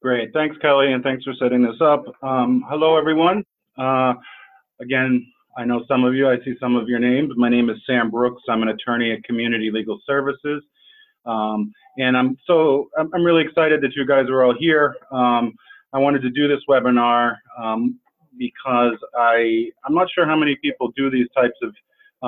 [0.00, 0.32] Great.
[0.32, 2.04] Thanks, Kelly, and thanks for setting this up.
[2.22, 3.44] Um, hello, everyone.
[3.76, 4.14] Uh,
[4.80, 7.32] again, I know some of you, I see some of your names.
[7.36, 8.44] My name is Sam Brooks.
[8.48, 10.62] I'm an attorney at Community Legal Services.
[11.26, 14.94] Um, and I'm so, I'm, really excited that you guys are all here.
[15.10, 15.54] Um,
[15.92, 17.98] I wanted to do this webinar um,
[18.38, 21.74] because I, I'm not sure how many people do these types of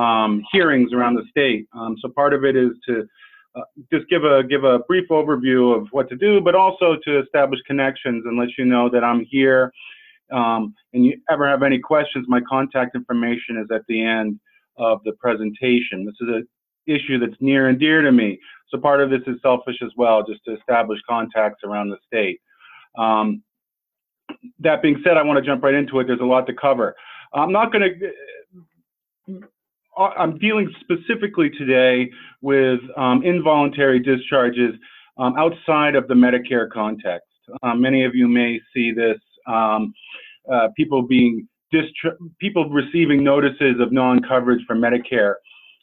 [0.01, 1.69] um, hearings around the state.
[1.73, 3.07] Um, so part of it is to
[3.55, 3.63] uh,
[3.93, 7.61] just give a give a brief overview of what to do, but also to establish
[7.67, 9.73] connections and let you know that I'm here.
[10.33, 14.39] Um, and you ever have any questions, my contact information is at the end
[14.77, 16.05] of the presentation.
[16.05, 16.49] This is an
[16.87, 18.39] issue that's near and dear to me.
[18.69, 22.41] So part of this is selfish as well, just to establish contacts around the state.
[22.97, 23.43] Um,
[24.61, 26.07] that being said, I want to jump right into it.
[26.07, 26.95] There's a lot to cover.
[27.35, 28.01] I'm not going
[29.29, 29.49] to
[30.01, 34.75] I'm dealing specifically today with um, involuntary discharges
[35.19, 37.27] um, outside of the Medicare context.
[37.63, 39.93] Um, many of you may see this, um,
[40.51, 41.47] uh, people being
[42.41, 45.35] people receiving notices of non-coverage for Medicare,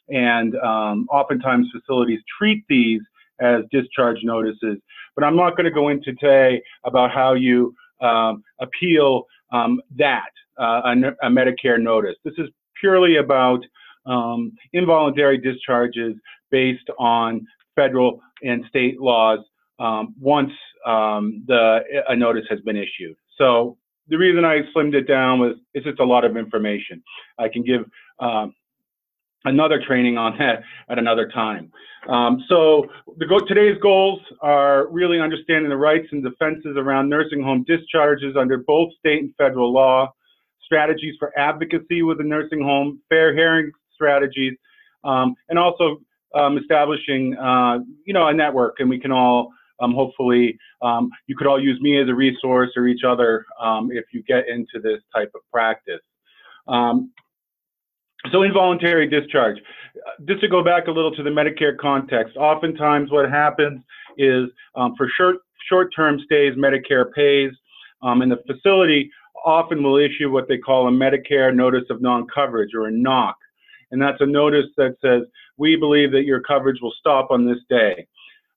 [0.08, 3.00] and um, oftentimes facilities treat these
[3.40, 4.76] as discharge notices.
[5.14, 10.82] But I'm not going to go into today about how you um, appeal that, uh,
[10.84, 12.16] a, a Medicare notice.
[12.24, 12.48] This is
[12.80, 13.64] purely about
[14.06, 16.14] um, involuntary discharges
[16.50, 19.40] based on federal and state laws
[19.78, 20.52] um, once
[20.86, 23.16] um, the a notice has been issued.
[23.36, 23.76] So
[24.08, 27.02] the reason I slimmed it down was it's just a lot of information.
[27.38, 27.82] I can give
[28.18, 28.54] um,
[29.44, 31.70] another training on that at another time.
[32.08, 32.86] Um, so
[33.28, 38.58] go today's goals are really understanding the rights and defenses around nursing home discharges under
[38.58, 40.12] both state and federal law,
[40.64, 44.54] strategies for advocacy with the nursing home, fair hearing strategies,
[45.02, 46.00] um, and also
[46.34, 51.36] um, establishing, uh, you know, a network, and we can all um, hopefully, um, you
[51.36, 54.80] could all use me as a resource or each other um, if you get into
[54.82, 56.00] this type of practice.
[56.66, 57.12] Um,
[58.32, 59.58] so involuntary discharge.
[60.26, 63.80] Just to go back a little to the Medicare context, oftentimes what happens
[64.16, 65.36] is for short
[65.68, 67.52] short-term stays, Medicare pays,
[68.02, 69.10] and the facility
[69.44, 73.34] often will issue what they call a Medicare Notice of Non-Coverage or a NOC
[73.90, 75.22] and that's a notice that says,
[75.56, 78.06] we believe that your coverage will stop on this day.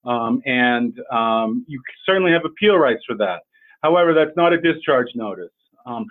[0.04, 3.42] Um, and um, you certainly have appeal rights for that.
[3.82, 5.52] However, that's not a discharge notice.
[5.86, 6.06] Um,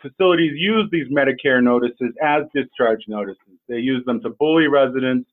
[0.00, 3.58] facilities use these Medicare notices as discharge notices.
[3.68, 5.28] They use them to bully residents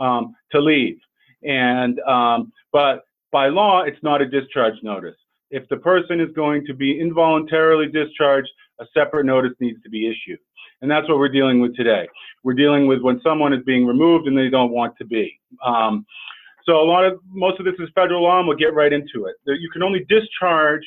[0.00, 0.98] um, to leave.
[1.42, 5.16] And um, but by law, it's not a discharge notice.
[5.50, 8.48] If the person is going to be involuntarily discharged,
[8.80, 10.38] a separate notice needs to be issued.
[10.80, 12.08] And that's what we're dealing with today.
[12.44, 15.38] We're dealing with when someone is being removed and they don't want to be.
[15.64, 16.06] Um,
[16.64, 19.26] so a lot of, most of this is federal law and we'll get right into
[19.26, 19.36] it.
[19.46, 20.82] You can only discharge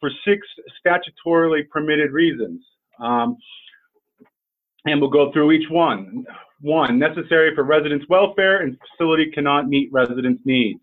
[0.00, 0.46] for six
[0.84, 2.62] statutorily permitted reasons.
[3.00, 3.36] Um,
[4.86, 6.24] and we'll go through each one.
[6.60, 10.80] One, necessary for residents' welfare and facility cannot meet residents' needs.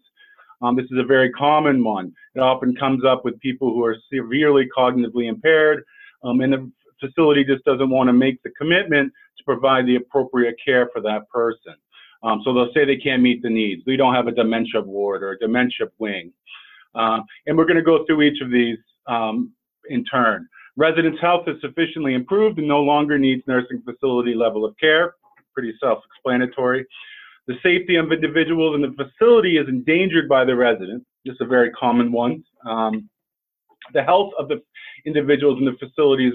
[0.61, 2.13] Um, this is a very common one.
[2.35, 5.83] It often comes up with people who are severely cognitively impaired,
[6.23, 6.71] um, and the
[7.05, 11.29] facility just doesn't want to make the commitment to provide the appropriate care for that
[11.29, 11.75] person.
[12.23, 13.83] Um, so they'll say they can't meet the needs.
[13.85, 16.31] We don't have a dementia ward or a dementia wing.
[16.95, 18.77] Uh, and we're going to go through each of these
[19.07, 19.51] um,
[19.89, 20.47] in turn.
[20.77, 25.15] Residents' health is sufficiently improved and no longer needs nursing facility level of care.
[25.53, 26.85] Pretty self-explanatory.
[27.47, 31.05] The safety of individuals in the facility is endangered by the resident.
[31.25, 32.43] Is a very common one.
[32.65, 33.09] Um,
[33.93, 34.61] the health of the
[35.05, 36.33] individuals in the facilities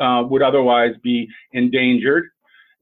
[0.00, 2.28] uh, would otherwise be endangered.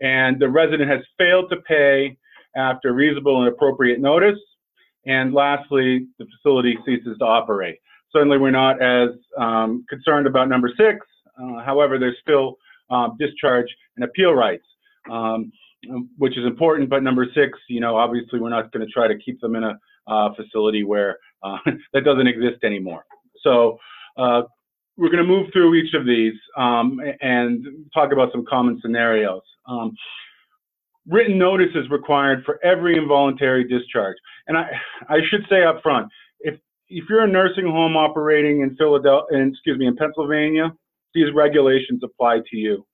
[0.01, 2.17] And the resident has failed to pay
[2.57, 4.39] after reasonable and appropriate notice.
[5.07, 7.79] And lastly, the facility ceases to operate.
[8.13, 10.99] Certainly, we're not as um, concerned about number six.
[11.41, 12.57] Uh, however, there's still
[12.91, 14.65] uh, discharge and appeal rights,
[15.11, 15.53] um,
[16.17, 16.89] which is important.
[16.89, 19.65] But number six, you know, obviously, we're not going to try to keep them in
[19.65, 21.59] a uh, facility where uh,
[21.93, 23.05] that doesn't exist anymore.
[23.43, 23.79] So,
[24.17, 24.43] uh,
[24.99, 27.65] we're going to move through each of these um, and
[27.95, 29.43] talk about some common scenarios.
[29.67, 29.93] Um,
[31.07, 34.17] written notice is required for every involuntary discharge.
[34.49, 34.69] And I,
[35.09, 36.09] I should say up front,
[36.41, 36.59] if,
[36.89, 40.73] if you're a nursing home operating in Philadelphia, excuse me, in Pennsylvania,
[41.15, 42.85] these regulations apply to you.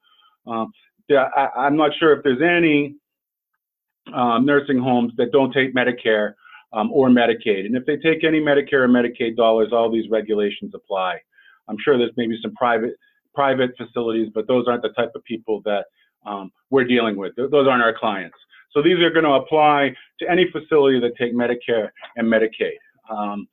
[0.46, 0.72] Um,
[1.10, 2.96] I, am not sure if there's any
[4.14, 6.34] um, nursing homes that don't take Medicare
[6.74, 7.64] um, or Medicaid.
[7.64, 11.18] And if they take any Medicare or Medicaid dollars, all these regulations apply.
[11.68, 12.94] I'm sure there's maybe some private
[13.34, 15.86] private facilities, but those aren't the type of people that
[16.26, 17.34] um, we're dealing with.
[17.36, 18.36] Those aren't our clients.
[18.72, 22.78] So these are going to apply to any facility that take Medicare and Medicaid.
[23.10, 23.48] Um,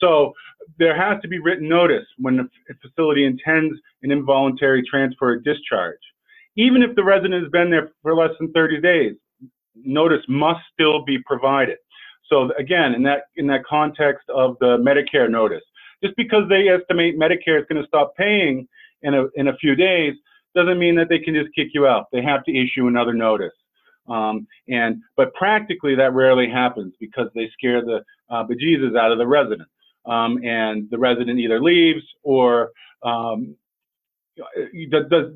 [0.00, 0.34] So
[0.78, 2.48] there has to be written notice when the
[2.82, 5.98] facility intends an involuntary transfer or discharge.
[6.56, 9.14] Even if the resident has been there for less than 30 days,
[9.76, 11.78] notice must still be provided.
[12.28, 15.62] So again, in that in that context of the Medicare notice,
[16.02, 18.66] just because they estimate Medicare is going to stop paying
[19.02, 20.14] in a in a few days
[20.54, 22.06] doesn't mean that they can just kick you out.
[22.12, 23.52] They have to issue another notice.
[24.08, 29.18] Um, and but practically that rarely happens because they scare the uh, bejesus out of
[29.18, 29.68] the resident,
[30.06, 32.70] um, and the resident either leaves or
[33.04, 33.56] um,
[34.90, 35.32] does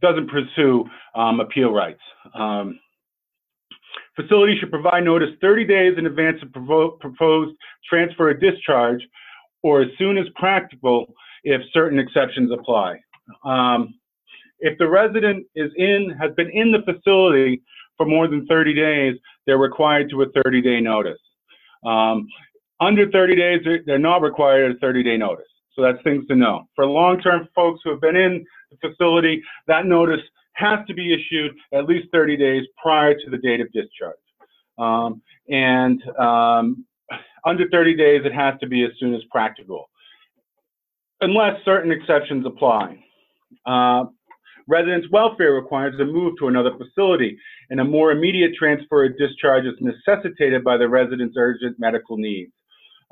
[0.00, 2.00] doesn't pursue um, appeal rights.
[2.34, 2.78] Um,
[4.16, 6.52] facility should provide notice 30 days in advance of
[7.00, 7.56] proposed
[7.88, 9.02] transfer or discharge,
[9.62, 11.12] or as soon as practical
[11.44, 12.98] if certain exceptions apply.
[13.44, 13.94] Um,
[14.60, 17.62] if the resident is in, has been in the facility
[17.96, 19.16] for more than 30 days,
[19.46, 21.18] they're required to a 30-day notice.
[21.84, 22.28] Um,
[22.80, 25.46] under 30 days, they're not required a 30-day notice.
[25.74, 26.68] So that's things to know.
[26.74, 30.20] For long-term folks who have been in the facility, that notice
[30.54, 34.16] has to be issued at least 30 days prior to the date of discharge.
[34.78, 36.84] Um, and um,
[37.46, 39.88] under 30 days, it has to be as soon as practical,
[41.20, 42.98] unless certain exceptions apply.
[43.66, 44.04] Uh,
[44.68, 47.36] Residents' welfare requires a move to another facility,
[47.70, 52.52] and a more immediate transfer or discharge is necessitated by the resident's urgent medical needs.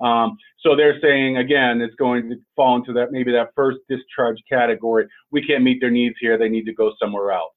[0.02, 4.38] Um, so they're saying again, it's going to fall into that maybe that first discharge
[4.50, 5.06] category.
[5.30, 7.52] We can't meet their needs here; they need to go somewhere else.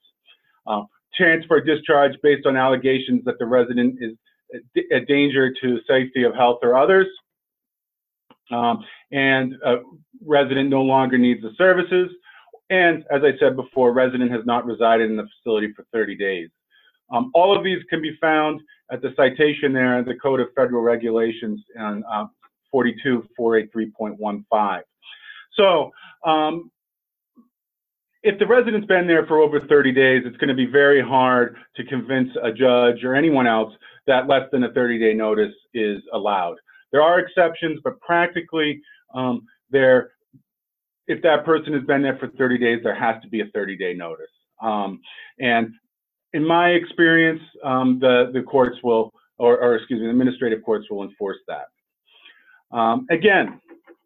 [0.68, 0.84] Uh,
[1.16, 4.12] transfer discharge based on allegations that the resident is
[4.92, 7.08] a danger to safety of health or others,
[8.52, 9.78] um, and a
[10.26, 12.10] resident no longer needs the services.
[12.70, 16.50] And as I said before, resident has not resided in the facility for 30 days.
[17.12, 18.62] Um, all of these can be found
[18.92, 22.26] at the citation there, in the Code of Federal Regulations on uh,
[22.74, 24.82] 42483.15.
[25.56, 25.92] So
[26.26, 26.72] um,
[28.24, 31.58] if the resident's been there for over 30 days, it's going to be very hard
[31.76, 33.74] to convince a judge or anyone else
[34.08, 36.56] that less than a 30-day notice is allowed.
[36.92, 38.82] There are exceptions, but practically
[39.14, 40.12] um, there
[41.08, 43.78] if that person has been there for 30 days, there has to be a 30
[43.78, 44.26] day notice.
[44.62, 45.02] Um,
[45.40, 45.74] and
[46.34, 50.88] in my experience, um, the, the courts will, or, or, excuse me, the administrative courts
[50.90, 51.66] will enforce that.
[52.76, 53.60] Um, again,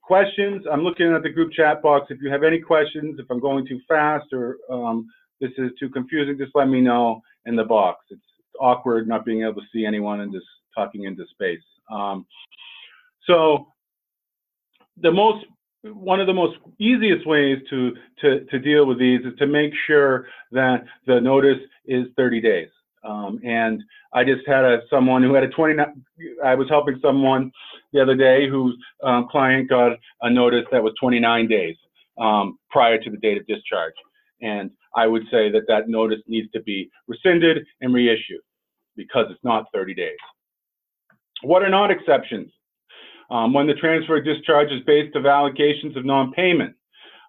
[0.08, 2.08] questions, I'm looking at the group chat box.
[2.10, 5.08] If you have any questions, if I'm going too fast or um,
[5.42, 8.06] this is too confusing, just let me know in the box.
[8.10, 8.22] It's,
[8.60, 11.62] awkward not being able to see anyone and just talking into space.
[11.92, 12.26] Um,
[13.28, 13.68] so
[15.00, 15.46] the most
[15.84, 19.72] one of the most easiest ways to, to, to deal with these is to make
[19.86, 22.70] sure that the notice is 30 days.
[23.04, 23.82] Um, and
[24.14, 26.04] I just had a, someone who had a 29,
[26.44, 27.52] I was helping someone
[27.94, 31.76] the other day whose um, client got a notice that was 29 days
[32.18, 33.94] um, prior to the date of discharge.
[34.42, 38.42] And I would say that that notice needs to be rescinded and reissued
[38.96, 40.18] because it's not 30 days.
[41.44, 42.52] What are not exceptions?
[43.30, 46.74] Um, when the transfer discharge is based of allegations of non-payment.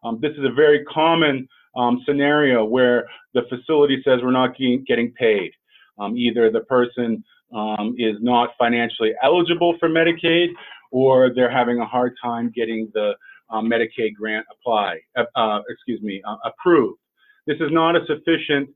[0.05, 1.49] Um, this is a very common
[1.79, 5.53] um, scenario where the facility says we're not getting paid.
[5.99, 10.49] Um, either the person um, is not financially eligible for Medicaid
[10.91, 13.15] or they're having a hard time getting the
[13.51, 16.99] um, Medicaid grant apply, uh, uh, excuse me, uh, approved.
[17.47, 18.69] This is not a sufficient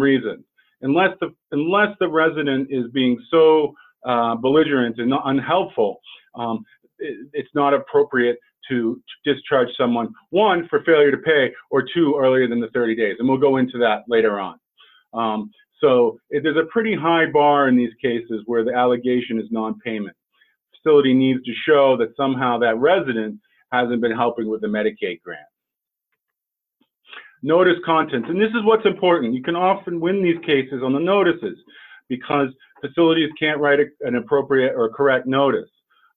[0.00, 0.44] reason.
[0.82, 6.00] Unless the, unless the resident is being so uh, belligerent and unhelpful,
[6.34, 6.64] um,
[6.98, 12.48] it, it's not appropriate to, discharge someone, one, for failure to pay, or two, earlier
[12.48, 13.16] than the 30 days.
[13.18, 14.58] And we'll go into that later on.
[15.12, 19.46] Um, so it, there's a pretty high bar in these cases where the allegation is
[19.50, 20.16] non-payment.
[20.76, 23.38] Facility needs to show that somehow that resident
[23.72, 25.46] hasn't been helping with the Medicaid grant.
[27.42, 29.34] Notice contents, and this is what's important.
[29.34, 31.56] You can often win these cases on the notices
[32.08, 32.48] because
[32.80, 35.68] facilities can't write a, an appropriate or correct notice.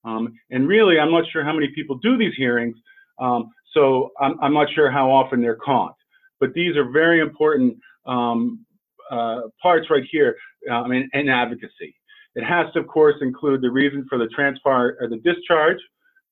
[0.03, 2.75] Um, and really, I'm not sure how many people do these hearings,
[3.20, 5.96] um, so I'm, I'm, not sure how often they're caught.
[6.39, 8.65] But these are very important um,
[9.12, 10.36] uh, parts right here
[10.72, 11.96] uh, in, in advocacy.
[12.36, 15.77] It has to, of course, include the reason for the transfer or the discharge,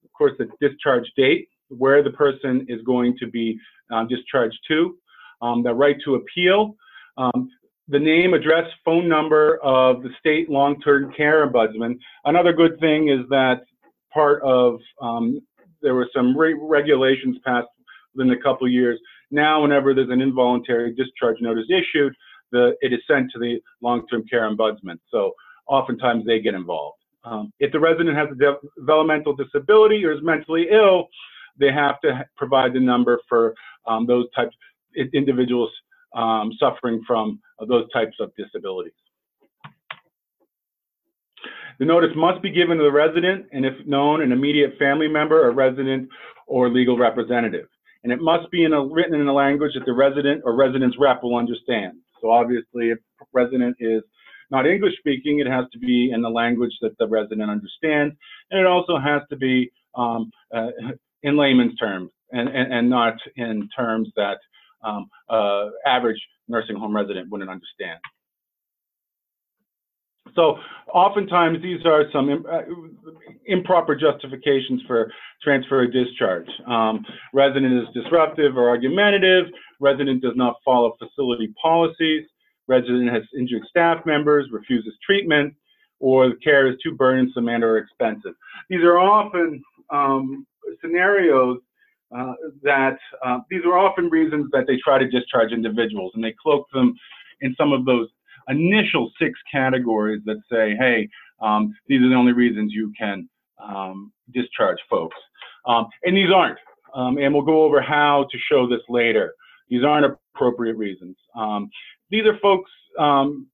[0.03, 3.59] of course, the discharge date, where the person is going to be
[3.91, 4.97] uh, discharged to,
[5.41, 6.75] um, the right to appeal,
[7.17, 7.49] um,
[7.89, 11.97] the name, address, phone number of the state long-term care ombudsman.
[12.25, 13.61] Another good thing is that
[14.13, 15.41] part of um,
[15.81, 17.67] there were some re regulations passed
[18.15, 18.99] within a couple years.
[19.31, 22.13] Now, whenever there's an involuntary discharge notice issued,
[22.51, 24.99] the, it is sent to the long-term care ombudsman.
[25.11, 25.33] So
[25.67, 26.97] oftentimes they get involved.
[27.23, 31.07] Um, if the resident has a de developmental disability or is mentally ill,
[31.59, 33.53] they have to provide the number for
[33.87, 34.55] um, those types
[35.13, 35.69] individuals
[36.15, 38.93] um, suffering from those types of disabilities.
[41.79, 45.47] The notice must be given to the resident and if known, an immediate family member,
[45.47, 46.09] a resident,
[46.45, 47.67] or legal representative.
[48.03, 50.97] And it must be in a, written in a language that the resident or resident's
[50.99, 51.93] rep will understand.
[52.21, 52.97] So obviously, if
[53.33, 54.01] resident is
[54.51, 58.15] not English speaking, it has to be in the language that the resident understands.
[58.51, 60.69] And it also has to be um, uh,
[61.23, 64.37] in layman's terms and, and, and, not in terms that
[64.83, 67.99] um, uh, average nursing home resident wouldn't understand.
[70.35, 70.57] So
[70.93, 72.61] oftentimes these are some Im uh,
[73.45, 76.47] improper justifications for transfer or discharge.
[76.67, 79.45] Um, resident is disruptive or argumentative,
[79.79, 82.25] resident does not follow facility policies,
[82.67, 85.53] resident has injured staff members, refuses treatment,
[85.99, 88.33] or the care is too burdensome and or expensive.
[88.69, 90.45] These are often um,
[90.81, 91.59] scenarios
[92.15, 96.33] uh, that, uh, these are often reasons that they try to discharge individuals and they
[96.41, 96.93] cloak them
[97.41, 98.07] in some of those
[98.47, 101.07] initial six categories that say, hey,
[101.41, 103.29] um, these are the only reasons you can
[103.63, 105.15] um, discharge folks.
[105.65, 106.57] Um, and these aren't.
[106.95, 109.33] Um, and we'll go over how to show this later.
[109.69, 111.15] These aren't appropriate reasons.
[111.35, 111.69] Um,
[112.09, 113.47] these are folks um,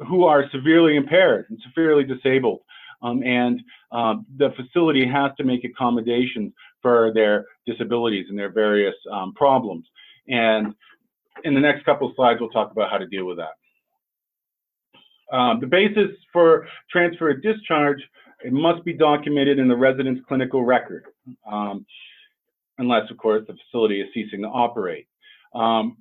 [0.00, 2.60] who are severely impaired and severely disabled.
[3.02, 6.52] and uh, the facility has to make accommodations
[6.84, 8.94] for their disabilities and their various
[9.34, 9.86] problems.
[10.28, 10.74] And
[11.44, 13.56] in the next couple of slides, we'll talk about how to deal with that.
[15.34, 18.02] Um, the basis for transfer or discharge,
[18.44, 21.06] it must be documented in the resident's clinical record,
[21.50, 21.86] um,
[22.76, 25.06] unless, of course, the facility is ceasing to operate.
[25.54, 25.96] Um,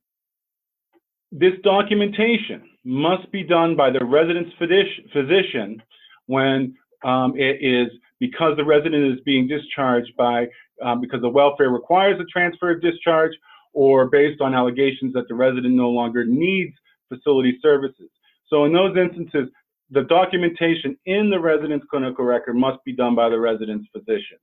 [1.31, 5.81] this documentation must be done by the resident's physician
[6.25, 7.87] when um, it is
[8.27, 10.47] because the resident is being discharged by,
[10.81, 13.33] um, because the welfare requires a transfer of discharge,
[13.73, 16.73] or based on allegations that the resident no longer needs
[17.09, 18.09] facility services.
[18.47, 19.49] So in those instances,
[19.89, 24.37] the documentation in the resident's clinical record must be done by the resident's physician.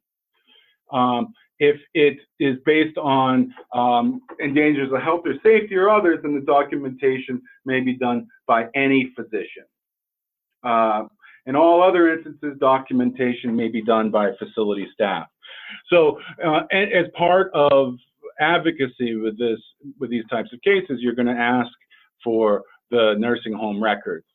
[0.93, 6.35] Um, if it is based on um, endangers the health or safety or others, then
[6.35, 9.65] the documentation may be done by any physician.
[10.63, 11.05] Uh,
[11.51, 15.27] in all other instances, documentation may be done by facility staff.
[15.93, 17.95] So uh, as part of
[18.39, 19.59] advocacy with this,
[19.99, 21.73] with these types of cases, you're going to ask
[22.23, 24.27] for the nursing home records.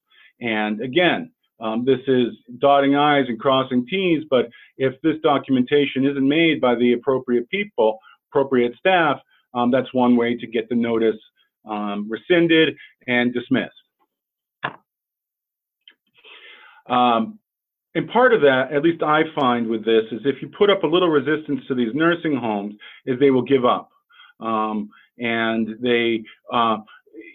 [0.42, 1.32] And again,
[1.62, 6.76] um, this is dotting I's and crossing T's, but if this documentation isn't made by
[6.76, 7.98] the appropriate people,
[8.30, 9.22] appropriate staff,
[9.54, 11.16] um, that's one way to get the notice
[11.66, 12.76] um, rescinded
[13.08, 13.85] and dismissed.
[16.88, 17.40] Um,
[17.96, 20.84] and part of that, at least I find with this, is if you put up
[20.84, 22.76] a little resistance to these nursing homes,
[23.06, 23.90] is they will give up.
[24.42, 26.78] Um, and they uh,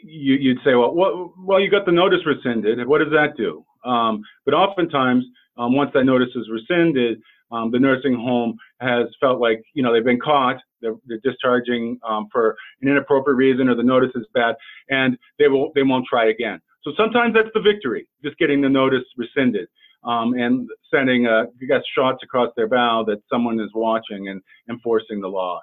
[0.02, 2.86] you, would say, well, well, well, you got the notice rescinded.
[2.86, 3.64] What does that do?
[3.84, 5.24] Um, but oftentimes,
[5.56, 7.20] um, once that notice is rescinded,
[7.52, 11.98] um, the nursing home has felt like, you know, they've been caught, they're, they're discharging
[12.08, 14.54] um, for an inappropriate reason or the notice is bad,
[14.88, 16.60] and they, will, they won't try again.
[16.82, 19.68] So sometimes that's the victory, just getting the notice rescinded.
[20.02, 24.40] Um, and sending, uh, you got shots across their bow that someone is watching and
[24.70, 25.60] enforcing the law.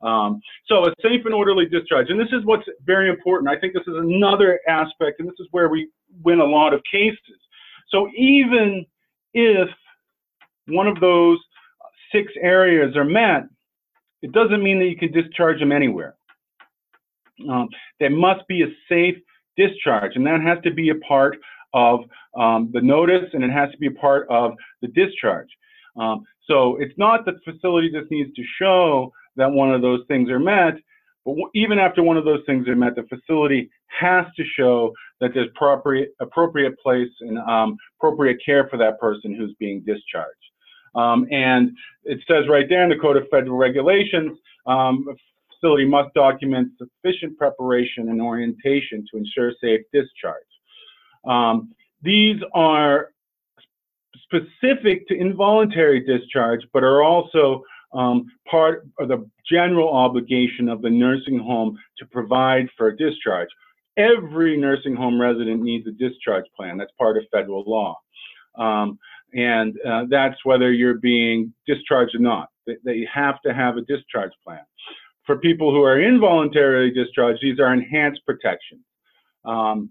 [0.00, 3.50] Um, so a safe and orderly discharge, and this is what's very important.
[3.50, 5.90] I think this is another aspect, and this is where we
[6.22, 7.18] win a lot of cases.
[7.88, 8.86] So even
[9.34, 9.68] if
[10.68, 11.38] one of those
[12.12, 13.42] six areas are met,
[14.22, 16.14] it doesn't mean that you can discharge them anywhere.
[17.50, 19.16] Um, there must be a safe
[19.56, 21.36] discharge, and that has to be a part
[21.72, 22.00] of
[22.36, 24.52] um, the notice, and it has to be a part of
[24.82, 25.48] the discharge.
[25.96, 30.28] Um, so it's not the facility just needs to show that one of those things
[30.30, 30.74] are met.
[31.24, 35.32] But even after one of those things are met, the facility has to show that
[35.34, 40.34] there's appropriate, appropriate place and um, appropriate care for that person who's being discharged.
[40.94, 41.70] Um, and
[42.04, 45.06] it says right there in the Code of Federal Regulations, um,
[45.60, 50.42] facility must document sufficient preparation and orientation to ensure safe discharge.
[51.26, 53.10] Um, these are
[54.22, 57.62] specific to involuntary discharge, but are also
[57.92, 63.48] um, part of the general obligation of the nursing home to provide for discharge.
[63.96, 66.78] Every nursing home resident needs a discharge plan.
[66.78, 67.98] That's part of federal law.
[68.56, 68.98] Um,
[69.34, 72.48] and uh, that's whether you're being discharged or not.
[72.84, 74.60] They, have to have a discharge plan.
[75.30, 78.80] For people who are involuntarily discharged, these are enhanced protections.
[79.44, 79.90] Um,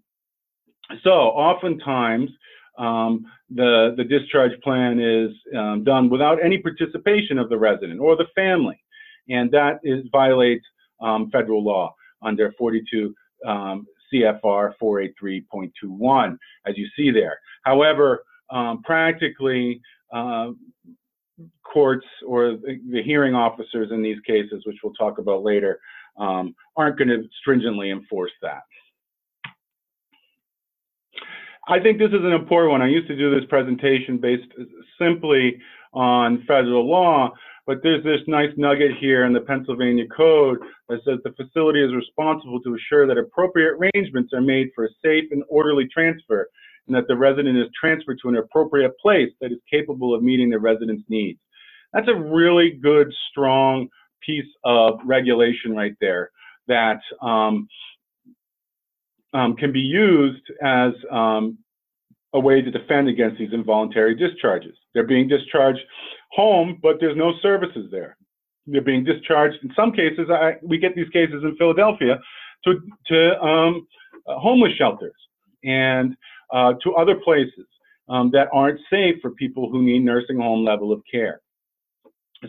[1.02, 2.30] so oftentimes,
[2.78, 8.18] um, the, the discharge plan is um, done without any participation of the resident or
[8.18, 8.84] the family.
[9.30, 10.66] And that is violates
[11.00, 13.16] um, federal law under 42
[13.48, 17.40] um, CFR 483.21, as you see there.
[17.64, 19.80] However, um, practically,
[20.14, 20.50] uh,
[21.64, 25.80] courts or the hearing officers in these cases, which we'll talk about later,
[26.18, 28.64] um, aren't going to stringently enforce that.
[31.68, 32.82] I think this is an important one.
[32.82, 34.52] I used to do this presentation based
[35.00, 35.60] simply
[35.94, 37.30] on federal law,
[37.68, 40.58] but there's this nice nugget here in the Pennsylvania Code
[40.90, 44.90] that says the facility is responsible to assure that appropriate arrangements are made for a
[45.04, 46.50] safe and orderly transfer
[46.90, 50.50] and that the resident is transferred to an appropriate place that is capable of meeting
[50.50, 51.40] the resident's needs.
[51.94, 53.88] That's a really good, strong
[54.26, 56.32] piece of regulation right there
[56.68, 57.68] that um,
[59.34, 61.60] um, can be used as um,
[62.34, 64.76] a way to defend against these involuntary discharges.
[64.94, 65.80] They're being discharged
[66.32, 68.18] home, but there's no services there.
[68.66, 69.58] They're being discharged.
[69.64, 72.20] In some cases, I, we get these cases in Philadelphia
[72.66, 73.88] to, to um,
[74.26, 75.14] homeless shelters
[75.64, 76.16] and
[76.54, 77.66] uh, to other places
[78.10, 81.42] um, that aren't safe for people who need nursing home level of care.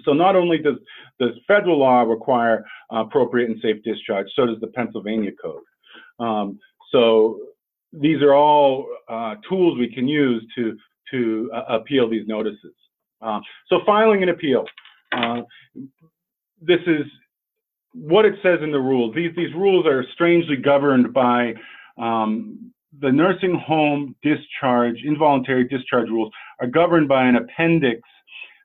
[0.04, 0.76] So not only does,
[1.19, 5.62] does federal law require uh, appropriate and safe discharge, so does the Pennsylvania Code.
[6.19, 6.59] Um,
[6.92, 7.38] so
[7.92, 10.76] these are all uh, tools we can use to,
[11.11, 12.75] to uh, appeal these notices.
[13.21, 14.64] Uh, so filing an appeal.
[16.62, 17.07] This is
[17.92, 19.14] what it says in the rules.
[19.14, 21.54] These, these rules are strangely governed by
[21.99, 28.00] um, the nursing home discharge, involuntary discharge rules are governed by an appendix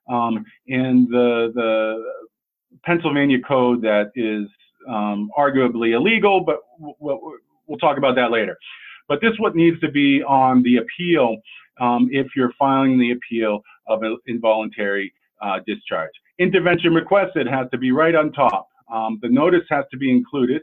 [0.10, 2.03] um, in the, the
[2.84, 4.48] Pennsylvania code that is
[4.89, 7.20] um, arguably illegal, but we'll,
[7.67, 8.58] we'll, talk about that later.
[9.08, 11.38] But this is what needs to be on the appeal
[11.79, 16.12] um, if you're filing the appeal of an involuntary uh, discharge.
[16.39, 18.67] Intervention requested has to be right on top.
[18.94, 20.62] Um, the notice has to be included.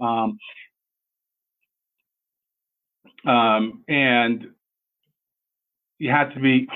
[0.00, 0.38] Um,
[3.26, 4.46] um, and
[5.98, 6.66] you have to be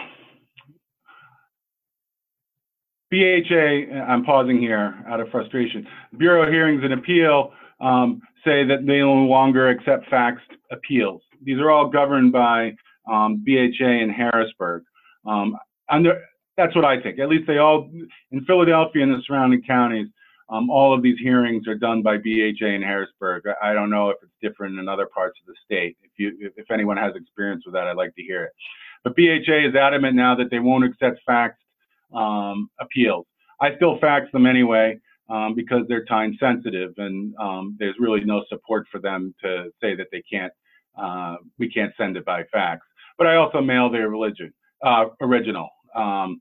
[3.10, 5.86] BHA, I'm pausing here out of frustration.
[6.18, 11.22] Bureau Hearings and Appeal um, say that they no longer accept faxed appeals.
[11.42, 12.72] These are all governed by
[13.10, 14.82] um, BHA in Harrisburg.
[15.26, 15.56] Um,
[15.88, 16.20] under,
[16.56, 17.18] that's what I think.
[17.18, 17.88] At least they all,
[18.32, 20.08] in Philadelphia and the surrounding counties,
[20.48, 23.44] um, all of these hearings are done by BHA in Harrisburg.
[23.62, 25.96] I don't know if it's different in other parts of the state.
[26.02, 28.52] If you, if anyone has experience with that, I'd like to hear it.
[29.02, 31.54] But BHA is adamant now that they won't accept faxed
[32.14, 33.26] um, appeals.
[33.60, 38.44] I still fax them anyway um, because they're time sensitive, and um, there's really no
[38.48, 40.52] support for them to say that they can't,
[40.98, 42.86] uh, we can't send it by fax.
[43.16, 44.52] But I also mail their religion,
[44.84, 45.70] uh, original.
[45.94, 46.40] Um,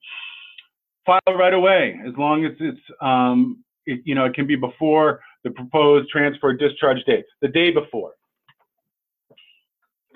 [1.06, 5.22] file right away as long as it's um, it, you know, it can be before
[5.44, 8.14] the proposed transfer discharge date, the day before.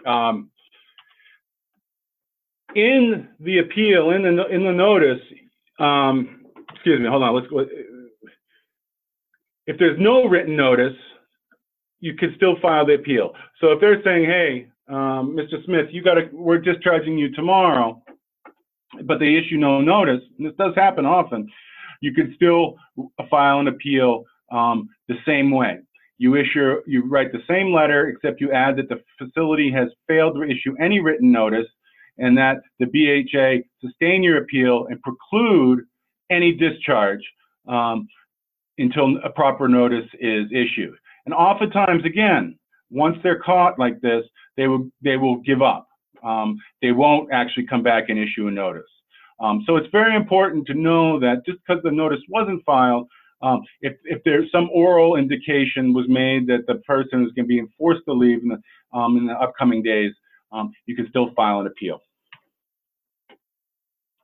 [0.06, 0.50] Um,
[2.76, 5.22] in the appeal, in the in the notice,
[5.80, 7.36] um, excuse me, hold on.
[7.36, 7.66] Let's go.
[9.66, 10.96] If there's no written notice,
[12.00, 13.34] you can still file the appeal.
[13.60, 15.64] So if they're saying, "Hey, um, Mr.
[15.66, 18.02] Smith, you got to, we're discharging you tomorrow,"
[19.04, 21.50] but they issue no notice, and this does happen often
[22.02, 22.76] you can still
[23.30, 25.80] file an appeal um, the same way.
[26.18, 30.36] You issue, you write the same letter, except you add that the facility has failed
[30.36, 31.68] to issue any written notice,
[32.18, 35.82] and that the BHA sustain your appeal and preclude
[36.32, 37.22] any discharge
[37.68, 38.08] um,
[38.78, 40.96] until a proper notice is issued.
[41.26, 42.58] And oftentimes, again,
[42.90, 44.24] once they're caught like this,
[44.56, 45.88] they will they will give up.
[46.24, 48.84] Um, they won't actually come back and issue a notice.
[49.40, 53.08] Um, so it's very important to know that just because the notice wasn't filed,
[53.42, 57.48] um, if, if there's some oral indication was made that the person is going to
[57.48, 60.12] be forced to leave in the, um, in the upcoming days,
[60.52, 62.02] um, you can still file an appeal.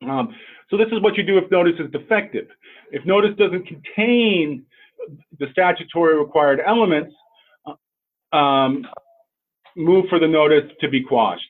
[0.02, 0.36] Um,
[0.70, 2.48] so this is what you do if notice is defective.
[2.92, 4.66] If notice doesn't contain
[5.40, 7.14] the statutory required elements,
[7.68, 8.88] uh, um,
[9.76, 11.44] move for the notice to be quashed.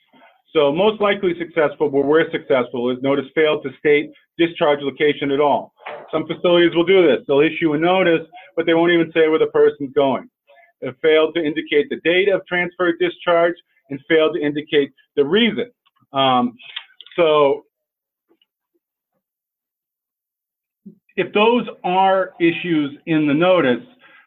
[0.55, 5.39] So most likely successful, where we're successful, is notice failed to state discharge location at
[5.39, 5.73] all.
[6.11, 7.25] Some facilities will do this.
[7.27, 8.21] They'll issue a notice,
[8.55, 10.29] but they won't even say where the person's going.
[10.81, 13.55] They failed to indicate the date of transfer discharge
[13.89, 15.71] and failed to indicate the reason.
[16.13, 16.55] Um,
[17.15, 17.63] so
[21.15, 23.83] if those are issues in the notice,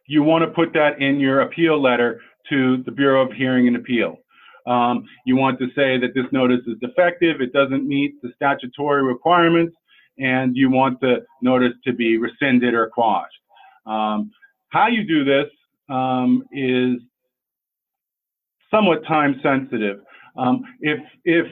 [0.08, 3.76] you want to put that in your appeal letter to the Bureau of Hearing and
[3.76, 4.18] Appeal.
[4.66, 9.05] Um, you want to say that this notice is defective, it doesn't meet the statutory
[9.05, 9.76] requirements,
[10.18, 13.33] and you want the notice to be rescinded or quashed.
[13.87, 14.33] Um,
[14.70, 15.46] how you do this
[15.88, 16.96] um, is
[18.70, 20.00] somewhat time sensitive.
[20.37, 21.46] Um, if if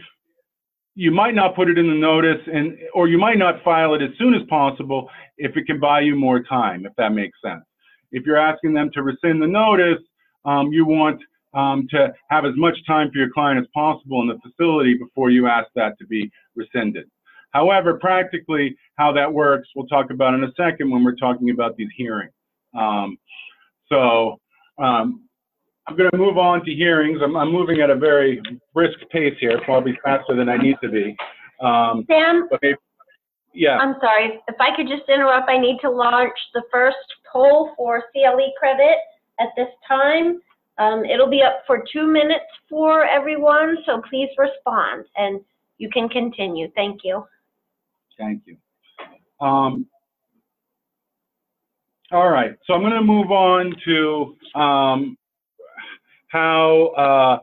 [0.94, 4.02] you might not put it in the notice and or you might not file it
[4.02, 7.64] as soon as possible if it can buy you more time, if that makes sense.
[8.12, 10.02] If you're asking them to rescind the notice,
[10.44, 11.20] um, you want
[11.54, 15.30] um, to have as much time for your client as possible in the facility before
[15.30, 17.08] you ask that to be rescinded.
[17.50, 21.76] However, practically how that works, we'll talk about in a second when we're talking about
[21.76, 22.32] these hearings.
[22.76, 23.16] Um,
[23.88, 24.40] so
[24.78, 25.28] um,
[25.86, 27.20] I'm going to move on to hearings.
[27.22, 30.88] I'm, I'm, moving at a very brisk pace here, probably faster than I need to
[30.88, 31.16] be.
[31.60, 32.48] Um, Sam?
[32.60, 32.74] Maybe,
[33.52, 33.76] yeah.
[33.76, 34.40] I'm sorry.
[34.48, 36.96] If I could just interrupt, I need to launch the first
[37.30, 38.96] poll for CLE credit
[39.38, 40.40] at this time.
[40.78, 45.40] Um, it'll be up for two minutes for everyone, so please respond and
[45.78, 46.70] you can continue.
[46.74, 47.24] Thank you.
[48.18, 48.56] Thank you.
[49.40, 49.86] Um,
[52.10, 55.18] all right, so I'm going to move on to um,
[56.28, 57.38] how uh,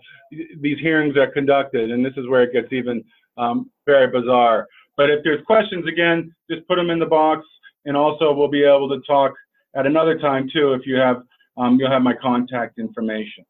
[0.60, 3.04] these hearings are conducted, and this is where it gets even
[3.38, 4.68] um, very bizarre.
[4.98, 7.46] But if there's questions, again, just put them in the box,
[7.86, 9.34] and also we'll be able to talk
[9.76, 11.24] at another time too if you have,
[11.58, 13.46] um, you'll have my contact information.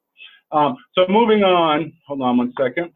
[0.51, 2.91] Um, so moving on, hold on one second.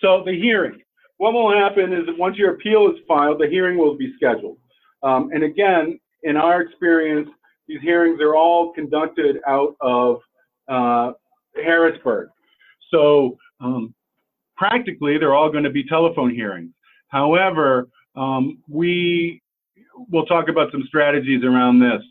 [0.00, 0.80] So the hearing.
[1.18, 4.58] What will happen is that once your appeal is filed, the hearing will be scheduled.
[5.02, 7.28] Um, and again, in our experience,
[7.66, 10.20] these hearings are all conducted out of
[10.68, 11.12] uh,
[11.56, 12.28] Harrisburg.
[12.90, 13.94] So um,
[14.56, 16.72] practically, they're all going to be telephone hearings.
[17.08, 19.42] However, um, we
[20.10, 22.02] will talk about some strategies around this.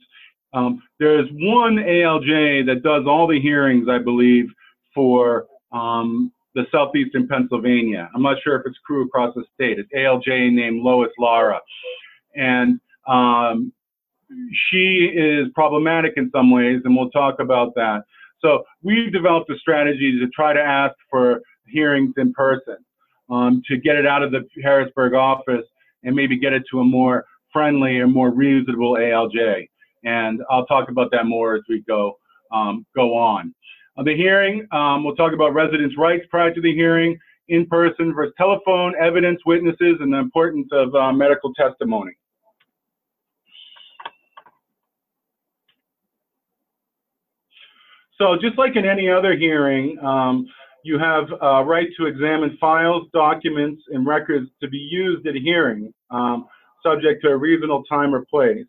[0.53, 4.45] Um, there's one ALJ that does all the hearings, I believe,
[4.93, 8.09] for um, the southeastern Pennsylvania.
[8.15, 9.77] I'm not sure if it's crew across the state.
[9.77, 11.59] It's ALJ named Lois Lara.
[12.35, 13.71] And um,
[14.69, 18.03] she is problematic in some ways, and we'll talk about that.
[18.41, 22.77] So we've developed a strategy to try to ask for hearings in person,
[23.29, 25.65] um, to get it out of the Harrisburg office
[26.03, 29.67] and maybe get it to a more friendly or more reasonable ALJ.
[30.03, 32.17] And I'll talk about that more as we go
[32.51, 33.53] um, go on.
[33.97, 37.17] On the hearing, um, we'll talk about residents' rights prior to the hearing,
[37.49, 42.11] in person versus telephone, evidence, witnesses, and the importance of uh, medical testimony.
[48.17, 50.47] So just like in any other hearing, um,
[50.83, 55.39] you have a right to examine files, documents, and records to be used at a
[55.39, 56.47] hearing, um,
[56.87, 58.65] subject to a reasonable time or place.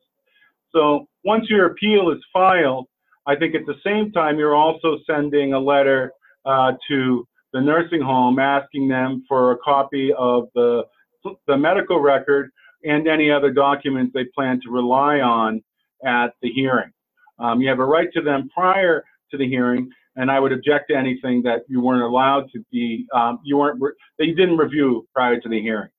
[0.74, 2.87] So once your appeal is filed,
[3.26, 6.12] I think at the same time, you're also sending a letter
[6.44, 10.85] uh, to the nursing home asking them for a copy of the,
[11.46, 12.50] the medical record
[12.85, 15.62] and any other documents they plan to rely on
[16.04, 16.90] at the hearing.
[17.38, 20.90] Um, you have a right to them prior to the hearing, and I would object
[20.90, 23.81] to anything that you weren't allowed to be, um, you weren't,
[24.18, 25.90] that you didn't review prior to the hearing.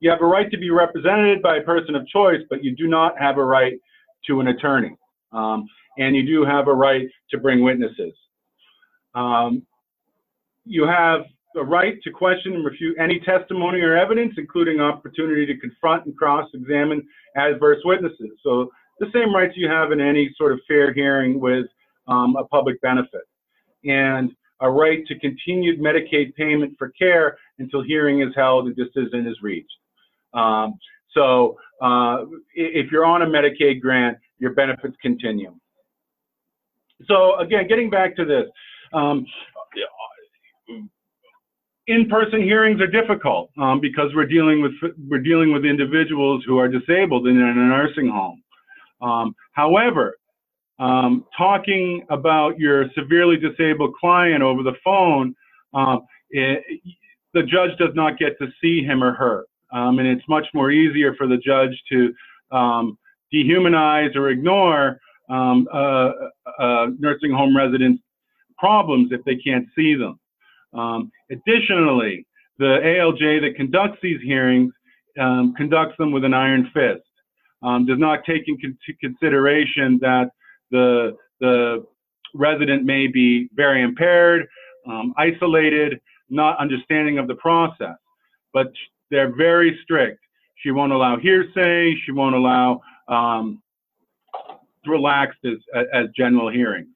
[0.00, 2.88] You have a right to be represented by a person of choice, but you do
[2.88, 3.74] not have a right
[4.26, 4.96] to an attorney.
[5.32, 5.66] Um,
[5.98, 8.14] and you do have a right to bring witnesses.
[9.14, 9.62] Um,
[10.64, 11.22] you have
[11.56, 16.16] a right to question and refute any testimony or evidence, including opportunity to confront and
[16.16, 18.30] cross-examine adverse witnesses.
[18.42, 21.66] So the same rights you have in any sort of fair hearing with
[22.06, 23.22] um, a public benefit.
[23.84, 29.26] And a right to continued Medicaid payment for care until hearing is held and decision
[29.26, 29.72] is reached.
[30.34, 30.78] Um,
[31.12, 35.54] so uh, if you're on a Medicaid grant, your benefits continue.
[37.06, 38.46] So again, getting back to this,
[38.92, 39.26] um,
[41.86, 44.72] in-person hearings are difficult um, because we're dealing with
[45.08, 48.42] we're dealing with individuals who are disabled in a nursing home.
[49.00, 50.16] Um, however,
[50.78, 55.34] um, talking about your severely disabled client over the phone,
[55.74, 56.62] um, it,
[57.34, 60.70] the judge does not get to see him or her, um, and it's much more
[60.70, 62.14] easier for the judge to
[62.56, 62.98] um,
[63.32, 66.10] dehumanize or ignore um, uh,
[66.58, 68.02] uh, nursing home residents'
[68.58, 70.18] problems if they can't see them.
[70.72, 72.26] Um, additionally,
[72.58, 74.72] the ALJ that conducts these hearings
[75.18, 77.02] um, conducts them with an iron fist,
[77.62, 80.30] um, does not take into consideration that
[80.70, 81.84] the, the
[82.34, 84.46] resident may be very impaired,
[85.16, 87.96] isolated, not understanding of the process.
[88.52, 88.72] But
[89.10, 90.20] they're very strict.
[90.62, 91.94] She won't allow hearsay.
[92.04, 93.62] She won't allow um,
[94.86, 96.88] relaxed as, as general hearings.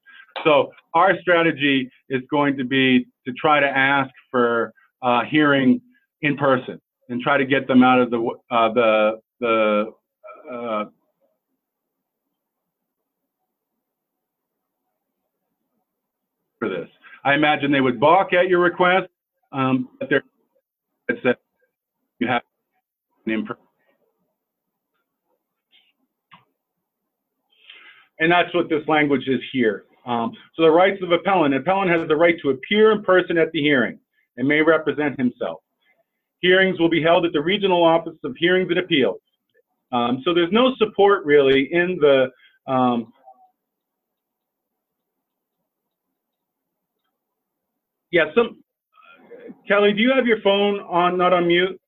[0.43, 4.73] So our strategy is going to be to try to ask for
[5.03, 5.81] uh, hearing
[6.23, 8.19] in person and try to get them out of the
[8.51, 9.93] uh, the the
[10.53, 10.85] uh,
[16.59, 16.89] for this.
[17.25, 19.09] I imagine they would balk at your request,
[19.53, 20.25] um, but they're
[22.19, 22.43] you have
[23.27, 23.47] an in
[28.21, 29.85] And that's what this language is here.
[30.07, 31.55] Um, so the rights of appellant.
[31.55, 33.99] Appellant has the right to appear in person at the hearing
[34.37, 35.61] and may represent himself.
[36.41, 39.21] Hearings will be held at the Regional Office of Hearings and Appeals.
[39.93, 42.27] Um, so there's no support really in the
[42.71, 43.13] um,
[48.11, 48.63] yeah, some
[49.67, 51.81] Kelly, do you have your phone on, not on mute?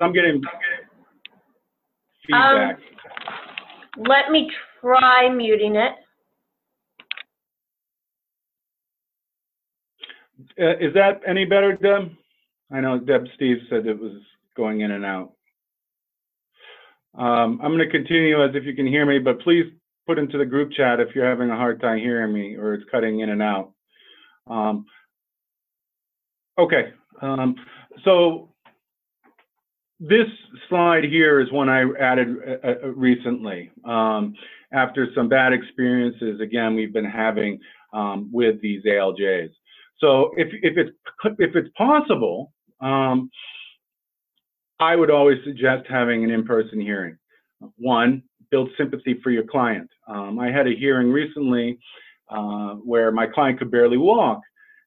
[0.00, 0.42] I'm getting
[2.26, 2.76] feedback.
[2.76, 5.92] Um, let me try muting it.
[10.58, 12.12] Uh, is that any better, Deb?
[12.72, 14.22] I know Deb Steve said it was
[14.56, 15.32] going in and out.
[17.14, 19.66] Um, I'm going to continue as if you can hear me, but please
[20.06, 22.88] put into the group chat if you're having a hard time hearing me or it's
[22.90, 23.72] cutting in and out.
[24.46, 24.86] Um,
[26.58, 27.56] okay, um,
[28.04, 28.49] so
[30.00, 30.26] this
[30.68, 34.34] slide here is one I added uh, uh, recently um,
[34.72, 37.60] after some bad experiences, again, we've been having
[37.92, 39.50] um, with these ALJs.
[39.98, 40.90] So if, if, it's,
[41.38, 43.30] if it's possible, um,
[44.78, 47.18] I would always suggest having an in-person hearing.
[47.76, 49.90] One, build sympathy for your client.
[50.08, 51.78] Um, I had a hearing recently
[52.30, 54.40] uh, where my client could barely walk,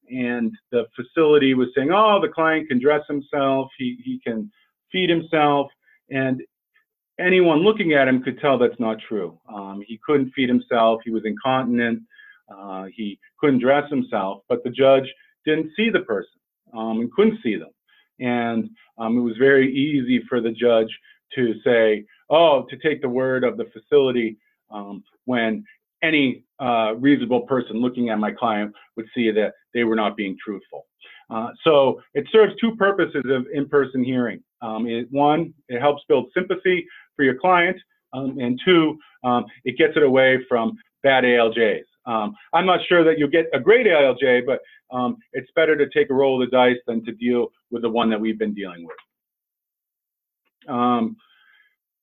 [0.10, 3.70] and the facility was saying, "Oh, the client can dress himself.
[3.78, 4.52] He he can
[4.94, 5.70] feed himself,"
[6.10, 6.42] and
[7.20, 9.38] anyone looking at him could tell that's not true.
[9.54, 11.02] Um, he couldn't feed himself.
[11.04, 12.04] He was incontinent.
[12.50, 15.12] Uh, he couldn't dress himself, but the judge
[15.46, 16.40] didn't see the person
[16.74, 17.72] um, and couldn't see them.
[18.20, 20.90] And um, it was very easy for the judge
[21.36, 24.38] to say, oh, to take the word of the facility
[24.72, 25.64] um, when
[26.04, 30.38] any uh, reasonable person looking at my client would see that they were not being
[30.44, 30.86] truthful.
[31.30, 34.44] Uh, so it serves two purposes of in-person hearing.
[34.64, 37.78] Um, it, one, it helps build sympathy for your client,
[38.14, 41.84] um, and two, um, it gets it away from bad ALJs.
[42.06, 44.60] Um, I'm not sure that you'll get a great ALJ, but
[44.96, 47.90] um, it's better to take a roll of the dice than to deal with the
[47.90, 50.70] one that we've been dealing with.
[50.70, 51.18] Um,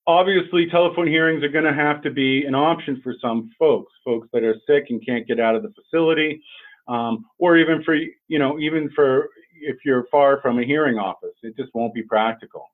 [0.06, 4.28] obviously, telephone hearings are going to have to be an option for some folks, folks
[4.32, 6.42] that are sick and can't get out of the facility,
[6.90, 9.28] um, or even for, you know, even for
[9.62, 12.66] if you're far from a hearing office, it just won't be practical.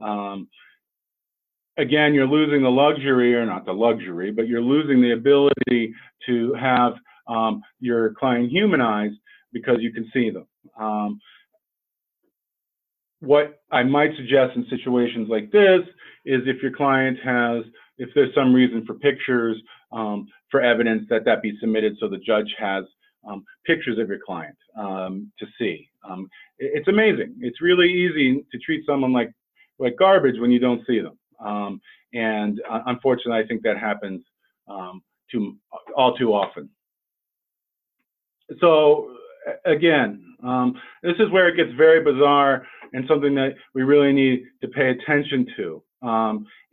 [0.00, 0.48] Um,
[1.76, 5.92] again, you're losing the luxury, or not the luxury, but you're losing the ability
[6.26, 6.92] to have
[7.26, 9.16] um, your client humanized
[9.52, 10.46] because you can see them.
[10.78, 11.20] Um,
[13.20, 15.80] what I might suggest in situations like this
[16.24, 17.64] is if your client has,
[17.98, 19.56] if there's some reason for pictures,
[19.92, 22.84] um, for evidence that that be submitted so the judge has
[23.26, 25.88] um, pictures of your client um, to see.
[26.08, 27.34] Um, it, it's amazing.
[27.40, 29.32] It's really easy to treat someone like,
[29.78, 31.18] like garbage when you don't see them.
[31.44, 31.80] Um,
[32.14, 34.22] and uh, unfortunately, I think that happens
[34.68, 35.56] um, too,
[35.96, 36.68] all too often.
[38.60, 39.16] So
[39.64, 44.44] again, um, this is where it gets very bizarre and something that we really need
[44.60, 45.82] to pay attention to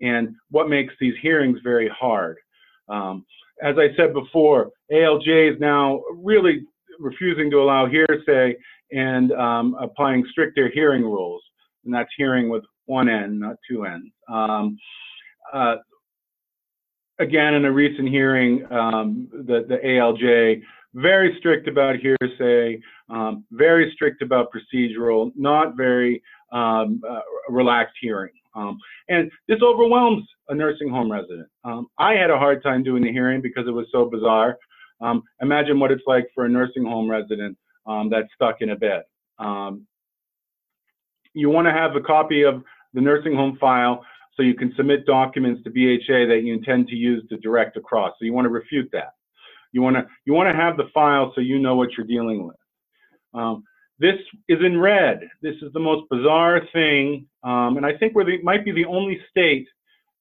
[0.02, 2.38] and what makes these hearings very hard.
[3.64, 6.64] As I said before, ALJ is now really
[7.00, 8.56] refusing to allow hearsay
[8.92, 11.42] and um, applying stricter hearing rules,
[11.86, 14.12] and that's hearing with one end, not two ends.
[14.30, 14.78] Um,
[15.54, 15.78] uh,
[17.20, 20.62] again, in a recent hearing, um, the, the ALJ
[20.94, 26.22] very strict about hearsay, um, very strict about procedural, not very
[26.54, 28.32] um, uh, relaxed hearing.
[28.56, 28.78] Um,
[29.10, 31.48] and this overwhelms a nursing home resident.
[31.64, 34.58] Um, I had a hard time doing the hearing because it was so bizarre.
[35.02, 38.76] Um, imagine what it's like for a nursing home resident um, that's stuck in a
[38.76, 39.04] bed.
[41.34, 42.64] you want to have a copy of
[42.94, 46.96] the nursing home file so you can submit documents to BHA that you intend to
[46.96, 48.14] use to direct across.
[48.20, 49.14] So you want to refute that.
[49.72, 52.46] You want to you want to have the file so you know what you're dealing
[52.46, 52.56] with.
[53.34, 53.64] Um,
[54.04, 55.18] this is in red.
[55.42, 59.18] This is the most bizarre thing, um, and I think we might be the only
[59.30, 59.68] state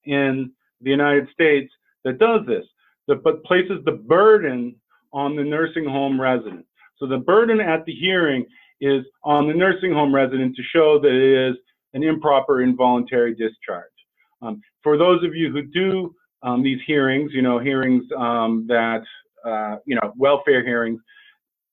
[0.05, 1.71] in the United States
[2.05, 2.65] that does this,
[3.09, 4.77] that but places the burden
[5.13, 6.65] on the nursing home resident.
[6.99, 8.47] So the burden at the hearing
[8.81, 11.57] is on the nursing home resident to show that it is
[11.95, 13.99] an improper involuntary discharge.
[14.43, 16.15] Um, for those of you who do
[16.45, 19.03] um, these hearings, you know, hearings um, that,
[19.45, 21.01] uh, you know, welfare hearings,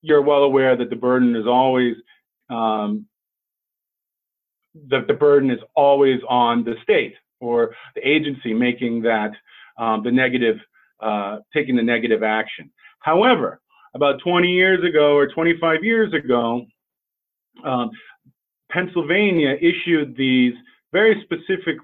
[0.01, 1.95] you're well aware that the burden is always,
[2.49, 3.05] um,
[4.87, 9.31] that the burden is always on the state or the agency making that
[9.77, 10.57] um, the negative,
[10.99, 12.69] uh, taking the negative action.
[12.99, 13.61] However,
[13.95, 16.65] about 20 years ago or 25 years ago,
[17.63, 17.89] um,
[18.71, 20.53] Pennsylvania issued these
[20.93, 21.77] very specific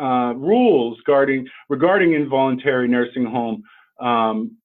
[0.00, 3.62] uh, rules regarding, regarding involuntary nursing home.
[4.00, 4.56] Um,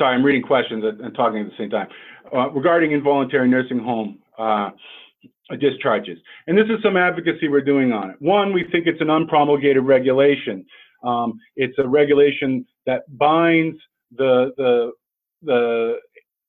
[0.00, 1.88] sorry, I'm reading questions and talking at the same time.
[2.34, 4.70] Uh, regarding involuntary nursing home uh,
[5.60, 6.18] discharges.
[6.46, 8.16] And this is some advocacy we're doing on it.
[8.20, 10.64] One, we think it's an unpromulgated regulation.
[11.04, 13.76] Um, it's a regulation that binds
[14.16, 14.92] the, the,
[15.42, 15.96] the,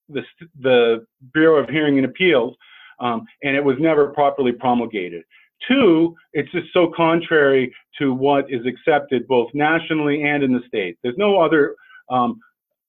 [0.07, 0.21] the,
[0.61, 2.55] the Bureau of Hearing and Appeals,
[2.99, 5.23] um, and it was never properly promulgated.
[5.67, 10.97] Two, it's just so contrary to what is accepted both nationally and in the state.
[11.03, 11.75] There's no other,
[12.09, 12.39] um,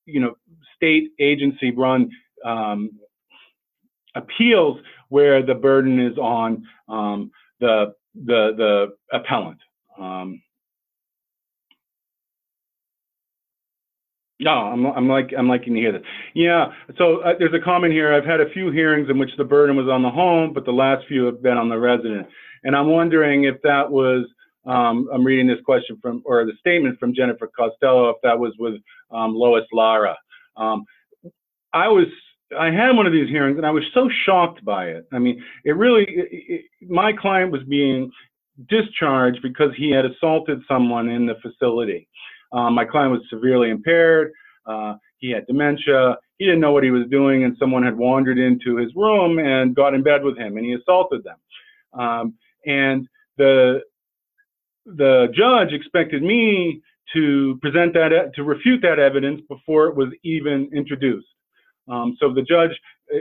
[0.07, 0.35] you know,
[0.83, 2.11] state agency run
[2.45, 2.91] um,
[4.17, 4.79] appeals
[5.11, 9.59] where the burden is on um, the, the, the appellant.
[10.01, 10.43] Um,
[14.41, 16.03] no, I'm, I'm like I'm liking to hear this.
[16.35, 18.13] Yeah, so uh, there's a comment here.
[18.13, 20.73] I've had a few hearings in which the burden was on the home, but the
[20.73, 22.27] last few have been on the resident.
[22.65, 24.27] And I'm wondering if that was,
[24.67, 28.53] um, I'm reading this question from, or the statement from Jennifer Costello, if that was
[28.59, 28.75] with
[29.13, 30.17] um, Lois Lara.
[30.57, 30.85] Um,
[31.73, 32.07] I was,
[32.59, 35.07] I had one of these hearings and I was so shocked by it.
[35.13, 38.11] I mean, it really, it, it, my client was being
[38.69, 42.09] discharged because he had assaulted someone in the facility.
[42.53, 44.33] Um, my client was severely impaired.
[44.67, 46.17] Uh, he had dementia.
[46.39, 49.75] He didn't know what he was doing, and someone had wandered into his room and
[49.75, 51.39] got in bed with him, and he assaulted them.
[51.99, 52.35] Um,
[52.67, 53.81] and the
[54.85, 60.69] the judge expected me to present that to refute that evidence before it was even
[60.75, 61.27] introduced.
[61.89, 62.71] Um, so the judge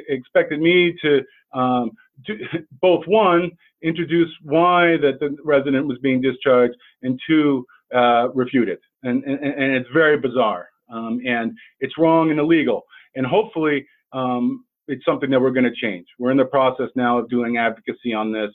[0.10, 1.22] expected me to,
[1.54, 1.92] um,
[2.28, 2.38] to,
[2.82, 3.52] both one
[3.82, 8.80] introduce why that the resident was being discharged, and two uh, refute it.
[9.04, 12.84] And, and, and it's very bizarre, um, and it's wrong and illegal.
[13.16, 16.06] And hopefully, um, it's something that we're going to change.
[16.20, 18.52] We're in the process now of doing advocacy on this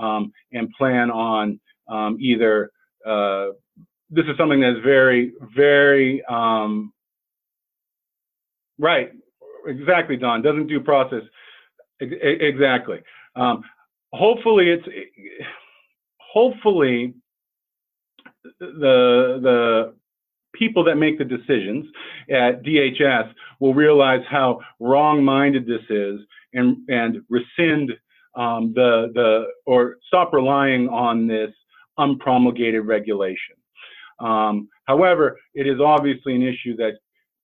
[0.00, 2.70] um, and plan on um, either,
[3.06, 3.48] uh,
[4.10, 6.92] this is something that's very, very, um,
[8.78, 9.12] right,
[9.66, 11.22] exactly, Don, doesn't due process,
[12.00, 13.00] exactly.
[13.36, 13.62] Um,
[14.12, 14.86] hopefully it's,
[16.18, 17.14] hopefully
[18.58, 19.94] the, the
[20.54, 21.86] people that make the decisions
[22.30, 26.20] at DHS will realize how wrong-minded this is
[26.52, 27.92] and, and rescind
[28.34, 31.50] um, the, the, or stop relying on this
[31.98, 33.56] unpromulgated regulation.
[34.20, 36.94] Um, however, it is obviously an issue that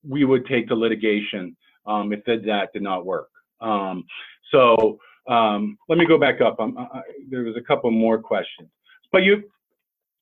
[0.07, 3.29] we would take to litigation um, if that did not work.
[3.61, 4.05] Um,
[4.51, 6.57] so um, let me go back up.
[6.61, 8.69] I, there was a couple more questions.
[9.11, 9.45] But you,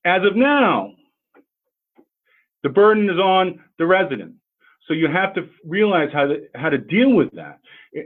[0.05, 0.93] as of now,
[2.63, 4.33] the burden is on the resident.
[4.87, 7.59] So you have to realize how to, how to deal with that.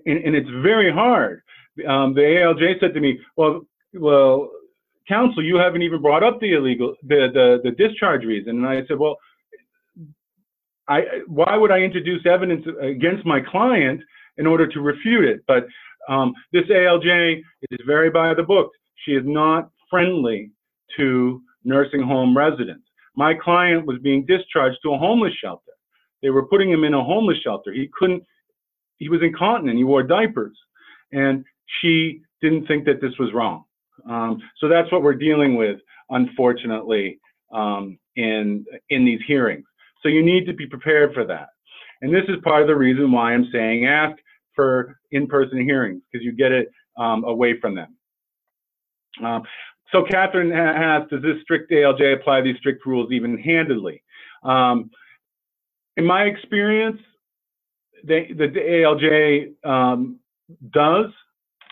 [0.06, 1.44] And, and it's very hard
[1.88, 3.62] um, the ALJ said to me, well,
[3.94, 4.50] well,
[5.10, 8.58] counsel, you haven't even brought up the illegal, the, the, the discharge reason.
[8.60, 9.18] And I said, well,
[10.88, 14.02] I, why would I introduce evidence against my client
[14.38, 15.42] in order to refute it?
[15.48, 15.68] But
[16.08, 17.42] um, this ALJ
[17.72, 18.72] is very by the book.
[19.06, 20.52] She is not friendly
[20.98, 22.86] to nursing home residents.
[23.16, 25.74] My client was being discharged to a homeless shelter.
[26.22, 27.72] They were putting him in a homeless shelter.
[27.72, 28.24] He couldn't,
[28.98, 29.78] he was incontinent.
[29.78, 30.58] He wore diapers.
[31.12, 31.46] And
[31.82, 33.66] she didn't think that this was wrong.
[34.08, 37.20] Um, so that's what we're dealing with, unfortunately,
[37.54, 39.66] um, in, in these hearings.
[40.02, 41.50] So you need to be prepared for that.
[42.02, 44.18] And this is part of the reason why I'm saying ask
[44.56, 47.96] for in-person hearings, because you get it um, away from them.
[49.24, 49.44] Um,
[49.92, 54.04] so Catherine asked, does this strict ALJ apply these strict rules even handedly?
[54.44, 54.92] Um,
[55.98, 57.00] in my experience,
[58.04, 60.20] the, the ALJ um,
[60.72, 61.08] does,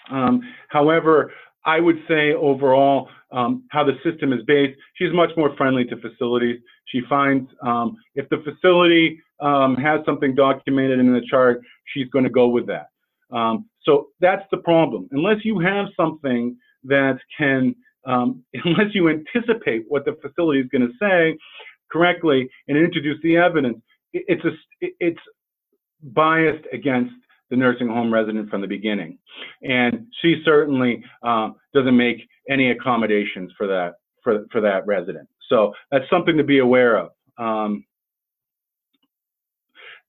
[0.10, 1.32] um, however,
[1.68, 5.98] I would say overall, um, how the system is based, she's much more friendly to
[5.98, 6.62] facilities.
[6.86, 11.62] She finds um, if the facility um, has something documented in the chart,
[11.94, 12.88] she's going to go with that.
[13.32, 15.10] Um, so that's the problem.
[15.12, 16.56] Unless you have something
[16.86, 21.38] that can, um, unless you anticipate what the facility is going to say
[21.92, 23.82] correctly and introduce the evidence,
[24.14, 24.52] it's a,
[25.02, 25.20] it's
[26.02, 27.14] biased against
[27.50, 29.18] the nursing home resident from the beginning.
[29.64, 33.94] And she certainly um, doesn't make any accommodations for that
[34.24, 35.30] for, for that resident.
[35.48, 37.12] So that's something to be aware of.
[37.38, 37.86] Um,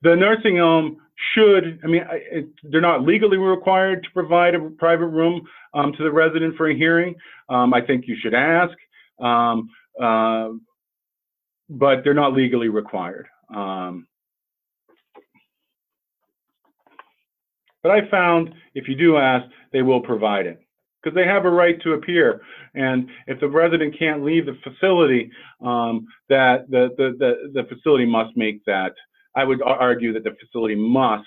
[0.03, 0.99] the nursing home
[1.35, 5.43] should, I mean, it, they're not legally required to provide a private room
[5.75, 7.15] um, to the resident for a hearing.
[7.49, 8.77] Um, I think you should ask,
[9.21, 9.69] um,
[10.01, 10.49] uh,
[11.69, 13.29] but they're not legally required.
[13.55, 14.08] Um,
[17.89, 20.61] but I found if you do ask, they will provide it
[21.03, 22.43] because they have a right to appear.
[22.75, 25.31] And if the resident can't leave the facility,
[25.65, 28.93] um, that the, the, the, the facility must make that.
[29.35, 31.25] I would argue that the facility must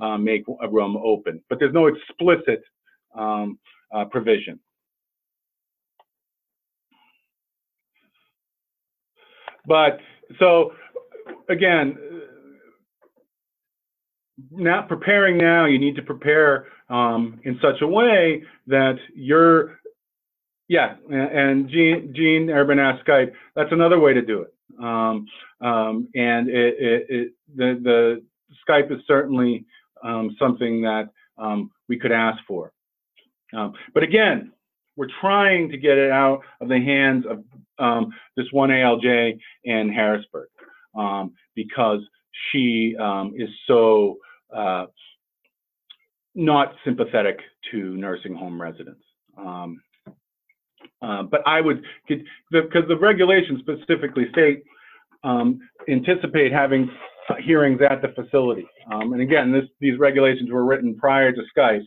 [0.00, 2.62] uh, make a room open, but there's no explicit
[3.16, 3.58] um,
[3.94, 4.58] uh, provision.
[9.64, 10.00] But
[10.40, 10.72] so
[11.48, 11.96] again,
[14.50, 19.78] not preparing now, you need to prepare um, in such a way that you're,
[20.68, 24.54] yeah, and Gene, Gene Urban asked Skype, that's another way to do it.
[24.78, 25.26] Um,
[25.60, 28.22] um, and it, it, it, the, the
[28.68, 29.64] Skype is certainly
[30.02, 32.72] um, something that um, we could ask for.
[33.54, 34.52] Um, but again,
[34.96, 37.44] we're trying to get it out of the hands of
[38.36, 40.48] this one ALJ in Harrisburg
[41.54, 42.00] because
[42.50, 44.18] she um, is so
[44.54, 44.86] uh,
[46.34, 47.38] not sympathetic
[47.70, 49.02] to nursing home residents.
[49.36, 49.80] Um,
[51.02, 54.62] uh, but I would, because the regulations specifically state
[55.24, 56.90] um, anticipate having
[57.38, 58.66] hearings at the facility.
[58.92, 61.86] Um, and again, this, these regulations were written prior to Skype,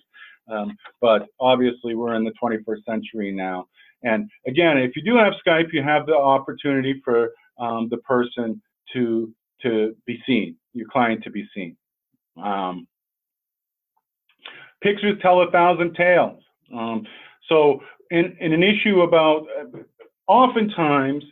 [0.51, 3.67] um, but obviously we're in the 21st century now.
[4.03, 8.61] And again, if you do have Skype, you have the opportunity for um, the person
[8.93, 11.77] to to be seen, your client to be seen.
[12.41, 12.87] Um,
[14.81, 16.41] pictures tell a thousand tales.
[16.75, 17.05] Um,
[17.49, 17.79] so
[18.11, 19.45] in, in an issue about,
[20.27, 21.23] oftentimes,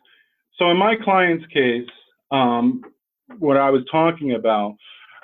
[0.57, 1.87] so in my client's case,
[2.31, 2.81] um,
[3.39, 4.75] what I was talking about,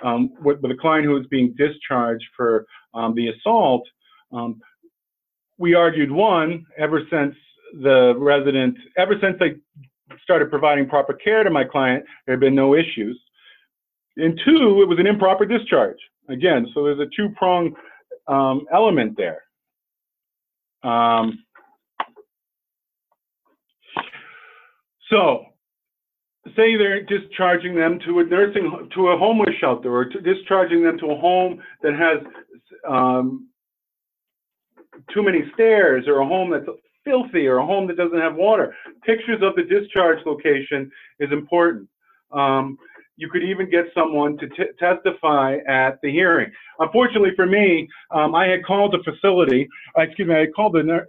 [0.03, 3.87] um, with, with a client who was being discharged for um, the assault,
[4.31, 4.59] um,
[5.57, 7.35] we argued one, ever since
[7.81, 9.55] the resident, ever since they
[10.23, 13.19] started providing proper care to my client, there had been no issues.
[14.17, 15.97] And two, it was an improper discharge.
[16.29, 17.73] Again, so there's a two-prong
[18.27, 19.43] um, element there.
[20.83, 21.43] Um,
[25.09, 25.45] so,
[26.55, 31.11] say they're discharging them to a nursing, to a homeless shelter, or discharging them to
[31.11, 32.17] a home that has
[32.87, 33.47] um,
[35.13, 36.65] too many stairs, or a home that's
[37.05, 38.75] filthy, or a home that doesn't have water.
[39.05, 41.87] Pictures of the discharge location is important.
[42.31, 42.77] Um,
[43.17, 46.51] you could even get someone to t- testify at the hearing.
[46.79, 50.73] Unfortunately for me, um, I had called the facility, uh, excuse me, I had called
[50.73, 50.99] the,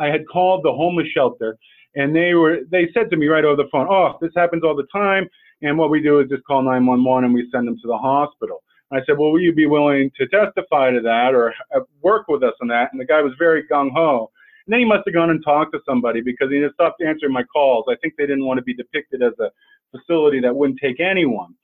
[0.00, 1.56] I had called the homeless shelter,
[1.94, 4.74] and they were, they said to me right over the phone, oh, this happens all
[4.74, 5.28] the time,
[5.62, 8.62] and what we do is just call 911 and we send them to the hospital.
[8.92, 12.42] I said, well, will you be willing to testify to that or uh, work with
[12.42, 12.90] us on that?
[12.92, 14.30] And the guy was very gung ho.
[14.66, 17.42] And then he must have gone and talked to somebody because he stopped answering my
[17.44, 17.86] calls.
[17.88, 19.50] I think they didn't want to be depicted as a
[19.96, 21.54] facility that wouldn't take anyone.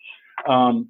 [0.49, 0.89] Um,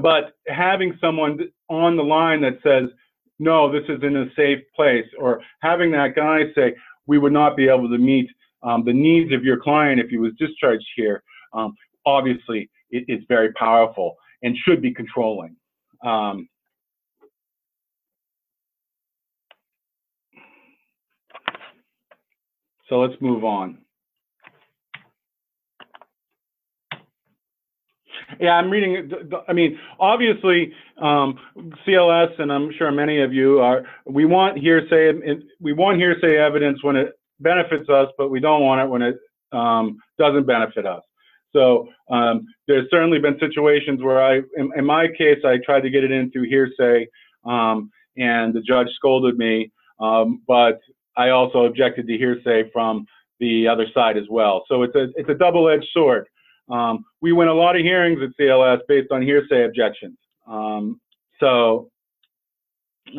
[0.00, 1.38] but having someone
[1.68, 2.90] on the line that says,
[3.38, 6.74] no, this is in a safe place, or having that guy say,
[7.06, 8.28] we would not be able to meet
[8.62, 11.22] um, the needs of your client if he was discharged here,
[11.52, 11.74] um,
[12.04, 15.56] obviously it, it's very powerful and should be controlling.
[16.04, 16.48] Um,
[22.88, 23.78] so let's move on.
[28.40, 29.10] Yeah, I'm reading.
[29.48, 31.38] I mean, obviously, um,
[31.86, 33.84] CLS, and I'm sure many of you are.
[34.04, 35.12] We want hearsay.
[35.60, 39.16] We want hearsay evidence when it benefits us, but we don't want it when it
[39.52, 41.02] um, doesn't benefit us.
[41.54, 45.90] So um, there's certainly been situations where I, in, in, my case, I tried to
[45.90, 47.06] get it in through hearsay,
[47.44, 49.72] um, and the judge scolded me.
[50.00, 50.80] Um, but
[51.16, 53.06] I also objected to hearsay from
[53.40, 54.64] the other side as well.
[54.68, 56.26] So it's a it's a double-edged sword.
[56.68, 60.18] Um, we win a lot of hearings at CLS based on hearsay objections.
[60.46, 61.00] Um,
[61.40, 61.90] so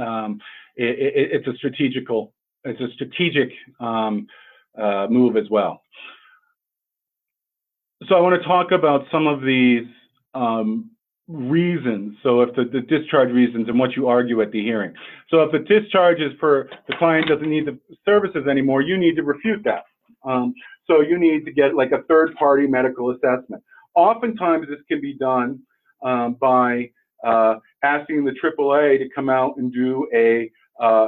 [0.01, 0.39] um,
[0.75, 2.33] it, it, it's a strategical,
[2.63, 4.27] it's a strategic um,
[4.77, 5.81] uh, move as well.
[8.07, 9.87] So I want to talk about some of these
[10.35, 10.91] um,
[11.27, 12.15] reasons.
[12.23, 14.93] So if the, the, discharge reasons and what you argue at the hearing.
[15.29, 19.15] So if the discharge is for the client doesn't need the services anymore, you need
[19.15, 19.83] to refute that.
[20.87, 23.63] So you need to get like a third party medical assessment.
[23.95, 25.59] Oftentimes this can be done
[26.03, 26.89] um, by
[27.25, 30.49] uh, asking the AAA to come out and do a
[30.81, 31.07] uh,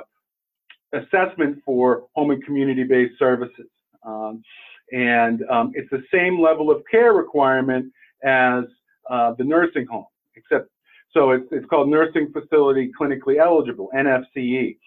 [0.93, 3.67] assessment for home and community-based services.
[4.05, 4.43] Um,
[4.91, 7.91] and um, it's the same level of care requirement
[8.23, 8.63] as
[9.09, 10.05] uh, the nursing home,
[10.35, 10.69] except
[11.13, 14.77] so it's, it's called nursing facility clinically eligible, NFCE.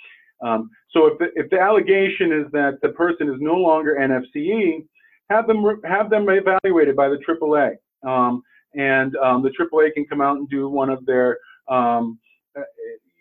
[0.43, 4.85] Um, so if the, if the allegation is that the person is no longer NFCE,
[5.31, 7.77] have them have them evaluated by the AAA,
[8.07, 8.43] um,
[8.75, 11.39] and um, the AAA can come out and do one of their
[11.69, 12.19] um,
[12.57, 12.63] uh,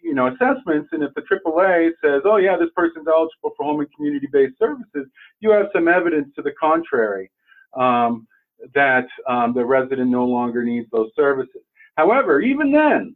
[0.04, 0.90] you know assessments.
[0.92, 5.10] And if the AAA says, "Oh yeah, this person's eligible for home and community-based services,"
[5.40, 7.30] you have some evidence to the contrary
[7.78, 8.28] um,
[8.74, 11.62] that um, the resident no longer needs those services.
[11.96, 13.16] However, even then,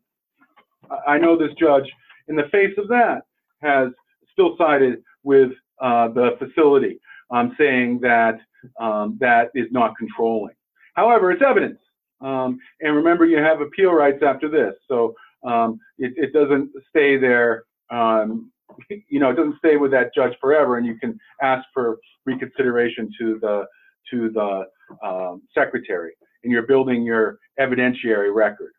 [1.07, 1.89] I know this judge,
[2.27, 3.21] in the face of that,
[3.65, 3.89] has
[4.31, 5.51] still sided with
[5.81, 6.99] uh, the facility,
[7.31, 8.37] um, saying that
[8.79, 10.53] um, that is not controlling.
[10.93, 11.79] However, it's evidence.
[12.21, 14.73] Um, and remember, you have appeal rights after this.
[14.87, 15.13] So
[15.45, 18.51] um, it, it, doesn't stay there, um,
[19.09, 23.11] you know, it doesn't stay with that judge forever, and you can ask for reconsideration
[23.19, 23.65] to the,
[24.11, 26.13] to the um, secretary,
[26.43, 28.71] and you're building your evidentiary record.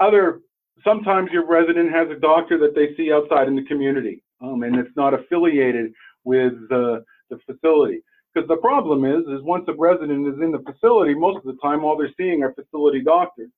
[0.00, 0.40] Other,
[0.84, 4.96] sometimes your resident has a doctor that they see outside in the community, and it's
[4.96, 5.92] not affiliated
[6.24, 8.02] with the, the facility.
[8.34, 11.56] Because the problem is, is once a resident is in the facility, most of the
[11.62, 13.50] time all they're seeing are facility doctors.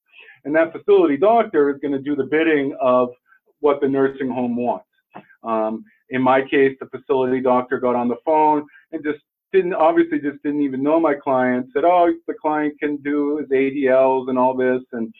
[0.44, 3.10] And that facility doctor is going to do the bidding of
[3.60, 4.86] what the nursing home wants.
[5.42, 9.18] Um, in my case, the facility doctor got on the phone and just
[9.52, 13.48] didn't, obviously just didn't even know my client, said, oh, the client can do his
[13.48, 14.82] ADLs and all this.
[14.92, 15.12] And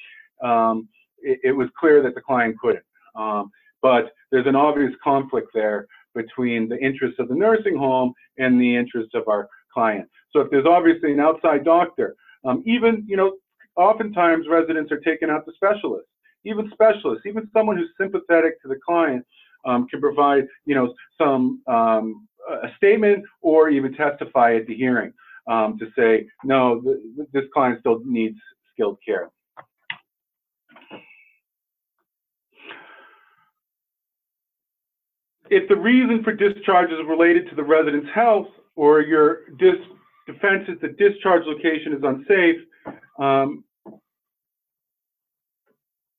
[0.43, 0.89] um,
[1.23, 2.85] it, was clear that the client couldn't.
[3.15, 3.51] Um,
[3.83, 8.77] but there's an obvious conflict there between the interests of the nursing home and the
[8.77, 10.09] interests of our client.
[10.33, 12.15] So if there's obviously an outside doctor,
[12.45, 13.37] um, even, you know,
[13.77, 16.09] oftentimes residents are taken out to specialists,
[16.45, 19.25] even specialists, even someone who's sympathetic to the client
[19.65, 25.13] um, can provide, you know, some um, a statement or even testify at the hearing
[25.49, 28.39] um, to say, no, th this client still needs
[28.73, 29.31] skilled care.
[35.51, 38.47] If the reason for discharge is related to the resident's health
[38.77, 42.61] or your defense is the discharge location is unsafe,
[43.19, 43.65] um,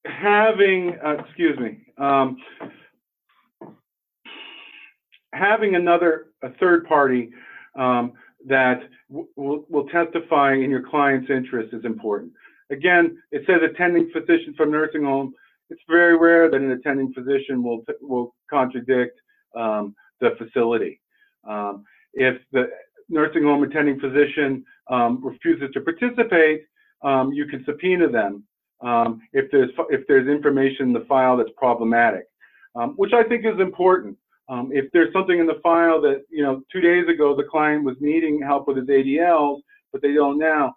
[0.05, 2.38] having, uh, excuse me, um,
[5.34, 7.29] having another, a third party
[7.79, 8.11] um,
[8.47, 12.34] that will, will testify in your client's interest is important.
[12.69, 15.34] Again, it says attending physician from nursing home
[15.71, 19.20] it's very rare that an attending physician will will contradict
[19.56, 20.99] um, the facility.
[21.47, 21.84] Um,
[22.14, 22.70] if the
[23.10, 26.64] nursing home attending physician um, refuses to participate,
[27.04, 28.43] um, you can subpoena them
[28.82, 32.26] um, if there's if there's information in the file that's problematic,
[32.95, 34.18] which I think is important.
[34.72, 37.95] if there's something in the file that you know two days ago the client was
[37.99, 40.76] needing help with his ADLs, but they don't now,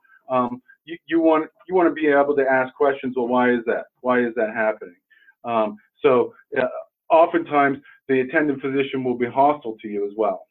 [0.85, 3.15] you, you want you want to be able to ask questions.
[3.17, 3.85] Well, why is that?
[4.01, 4.97] Why is that happening?
[5.45, 6.67] Um, so uh,
[7.11, 10.47] oftentimes the attending physician will be hostile to you as well.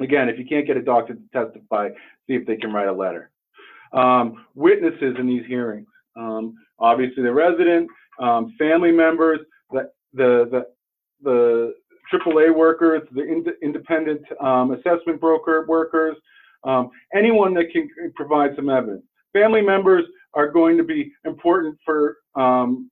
[0.00, 1.88] Again, if you can't get a doctor to testify,
[2.26, 3.30] see if they can write a letter.
[3.92, 7.88] Um, witnesses in these hearings, um, obviously the resident,
[8.20, 10.66] um, family members, the the the,
[11.22, 11.74] the
[12.12, 16.16] AAA workers, the ind independent um, assessment broker workers,
[16.64, 19.04] um, anyone that can provide some evidence.
[19.32, 22.90] Family members are going to be important for, um,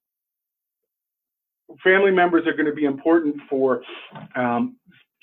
[1.83, 3.83] family members are going to be important for,
[4.37, 4.77] um,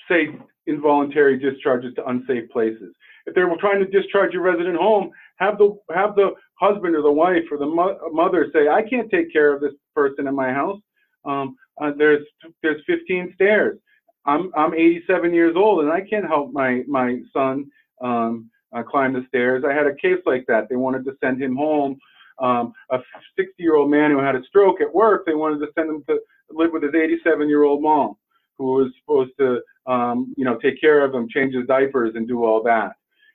[0.08, 0.28] say,
[0.66, 2.94] involuntary discharges to unsafe places.
[3.26, 7.12] If they're trying to discharge your resident home, have the have the husband or the
[7.12, 10.52] wife or the mo mother say, "I can't take care of this person in my
[10.52, 10.80] house.
[11.24, 12.24] Um, uh, there's
[12.62, 13.78] there's 15 stairs.
[14.24, 17.66] I'm I'm 87 years old and I can't help my my son
[18.00, 19.64] um, uh, climb the stairs.
[19.68, 20.68] I had a case like that.
[20.68, 21.98] They wanted to send him home.
[22.38, 22.98] Um, a
[23.38, 25.26] 60-year-old man who had a stroke at work.
[25.26, 26.18] They wanted to send him to
[26.54, 28.16] live with his 87-year-old mom,
[28.58, 32.28] who was supposed to, um, you know, take care of him, change his diapers, and
[32.28, 32.92] do all that.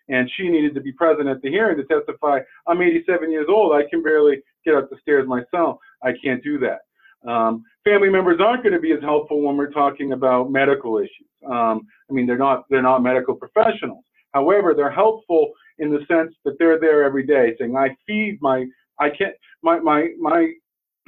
[0.10, 2.40] And she needed to be present at the hearing to testify.
[2.68, 3.74] I'm 87 years old.
[3.74, 5.78] I can barely get up the stairs myself.
[6.02, 7.30] I can't do that.
[7.30, 11.28] Um, family members aren't going to be as helpful when we're talking about medical issues.
[11.46, 14.04] Um, I mean, they're not they're not medical professionals.
[14.34, 18.66] However, they're helpful in the sense that they're there every day saying, I feed my,
[19.00, 20.52] I can't, my, my, my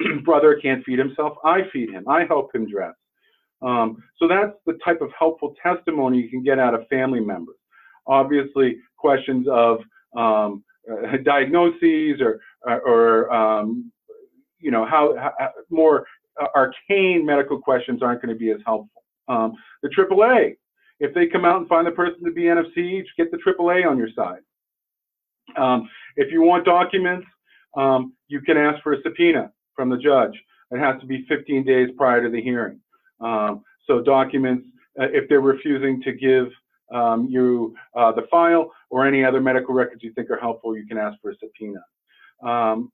[0.24, 1.36] brother can't feed himself.
[1.44, 2.08] I feed him.
[2.08, 2.94] I help him dress.
[3.62, 7.56] Um, so that's the type of helpful testimony you can get out of family members.
[8.06, 9.80] Obviously, questions of
[10.16, 13.92] um, uh, diagnoses or, or um,
[14.58, 16.06] you know, how, how more
[16.40, 19.02] uh, arcane medical questions aren't going to be as helpful.
[19.28, 20.56] Um, the AAA,
[20.98, 23.98] if they come out and find the person to be NFC, get the AAA on
[23.98, 24.40] your side.
[25.56, 27.26] Um, if you want documents,
[27.76, 30.38] um, you can ask for a subpoena from the judge.
[30.72, 32.78] It has to be 15 days prior to the hearing.
[33.22, 34.66] Um, so documents,
[35.00, 36.48] uh, if they're refusing to give
[36.94, 40.86] um, you uh, the file or any other medical records you think are helpful, you
[40.86, 41.80] can ask for a subpoena.
[42.46, 42.92] Um,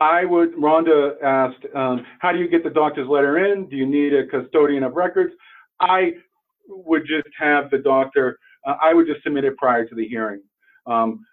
[0.00, 3.68] I would, Rhonda asked, um, how do you get the doctor's letter in?
[3.68, 5.32] Do you need a custodian of records?
[5.78, 6.14] I
[6.66, 8.36] would just have the doctor,
[8.66, 10.42] uh, I would just submit it prior to the hearing.
[10.88, 11.24] Um,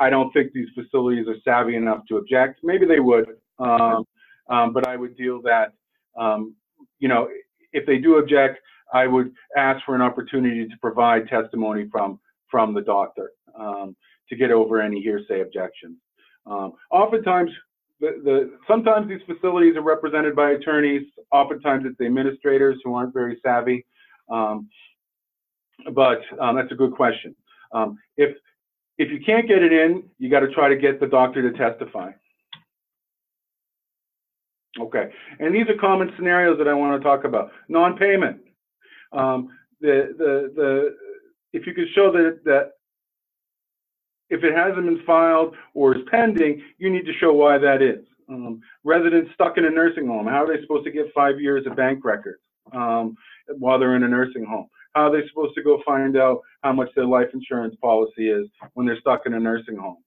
[0.00, 2.60] I don't think these facilities are savvy enough to object.
[2.64, 3.26] Maybe they would,
[3.60, 4.04] um,
[4.48, 5.72] um, but I would deal that,
[6.18, 6.54] um,
[6.98, 7.28] you know,
[7.72, 8.58] if they do object,
[8.92, 12.20] I would ask for an opportunity to provide testimony from
[12.50, 13.96] from the doctor um,
[14.28, 15.96] to get over any hearsay objections.
[16.46, 17.50] Um, oftentimes,
[18.00, 21.02] the, the sometimes these facilities are represented by attorneys.
[21.32, 23.84] Oftentimes, it's the administrators who aren't very savvy.
[24.30, 24.68] Um,
[25.92, 27.34] but um, that's a good question.
[28.16, 28.36] If
[28.98, 31.56] if you can't get it in, you got to try to get the doctor to
[31.56, 32.12] testify.
[34.78, 37.50] Okay, and these are common scenarios that I want to talk about.
[37.68, 38.40] Non-payment.
[39.12, 39.48] Um,
[39.80, 40.96] the the the
[41.52, 42.72] if you could show that that
[44.28, 48.04] if it hasn't been filed or is pending, you need to show why that is.
[48.28, 51.64] Um, residents stuck in a nursing home, how are they supposed to get five years
[51.66, 53.16] of bank records um,
[53.58, 54.66] while they're in a nursing home?
[54.94, 58.48] How are they supposed to go find out how much their life insurance policy is
[58.74, 59.98] when they're stuck in a nursing home?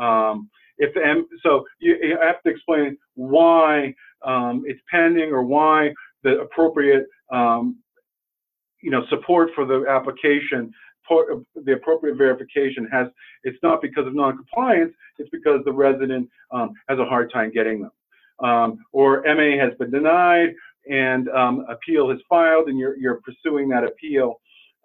[0.00, 3.94] Um, if and so you, you, have to explain why
[4.24, 7.76] um, it's pending or why the appropriate um,
[8.80, 10.72] you know support for the application
[11.08, 13.08] the appropriate verification has,
[13.42, 17.82] it's not because of non-compliance, it's because the resident um, has a hard time getting
[17.82, 17.90] them.
[18.40, 20.54] Um, or MA has been denied
[20.90, 24.40] and um, appeal has filed and you're, you're pursuing that appeal.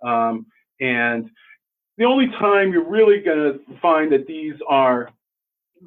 [0.05, 0.45] Um,
[0.79, 1.29] and
[1.97, 5.09] the only time you're really gonna find that these are,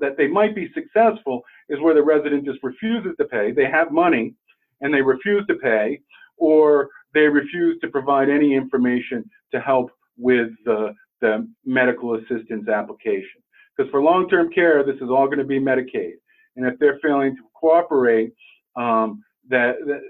[0.00, 3.52] that they might be successful is where the resident just refuses to pay.
[3.52, 4.34] They have money
[4.80, 6.00] and they refuse to pay
[6.36, 13.42] or they refuse to provide any information to help with the, the medical assistance application.
[13.76, 16.14] Because for long-term care, this is all going to be Medicaid.
[16.56, 18.32] And if they're failing to cooperate,
[18.76, 20.00] um, that, that,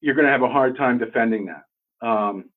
[0.00, 2.06] you're going to have a hard time defending that.
[2.06, 2.50] Um,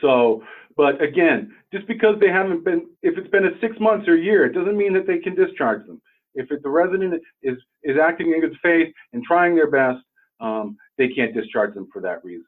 [0.00, 0.42] so,
[0.76, 4.20] but again, just because they haven't been, if it's been a six months or a
[4.20, 6.00] year, it doesn't mean that they can discharge them.
[6.34, 10.02] If it, the resident is is acting in good faith and trying their best,
[10.40, 12.46] um, they can't discharge them for that reason.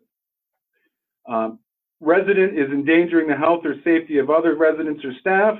[1.29, 1.59] Um,
[2.01, 5.59] resident is endangering the health or safety of other residents or staff.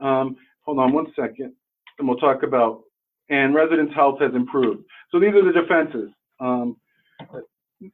[0.00, 1.52] Um, hold on one second,
[1.98, 2.82] and we'll talk about,
[3.28, 4.84] and residents' health has improved.
[5.10, 6.10] So these are the defenses.
[6.40, 6.76] Um,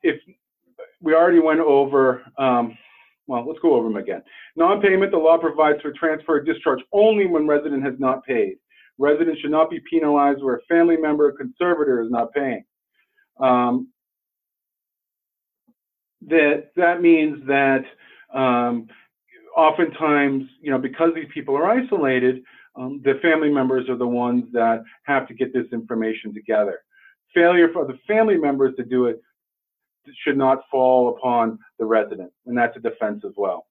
[0.03, 0.20] if
[1.01, 2.76] we already went over, um,
[3.30, 4.22] well, let's go over them again.
[4.56, 8.56] Non-payment, the law provides for transfer or discharge only when resident has not paid.
[8.98, 12.64] Resident should not be penalized where a family member or conservator is not paying.
[13.38, 13.92] Um,
[16.26, 17.84] that that means that
[18.34, 18.88] um,
[19.56, 22.42] oftentimes, you know, because these people are isolated,
[22.74, 26.80] um, the family members are the ones that have to get this information together.
[27.32, 29.22] Failure for the family members to do it
[30.24, 33.66] should not fall upon the resident, and that's a defense as well.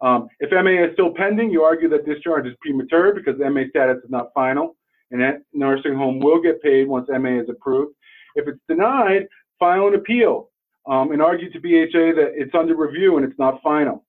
[0.00, 3.98] Um, if MA is still pending, you argue that discharge is premature because MA status
[4.02, 4.76] is not final,
[5.10, 7.94] and that nursing home will get paid once MA is approved.
[8.34, 9.28] If it's denied,
[9.58, 10.50] file an appeal
[10.86, 14.04] um, and argue to BHA that it's under review and it's not final.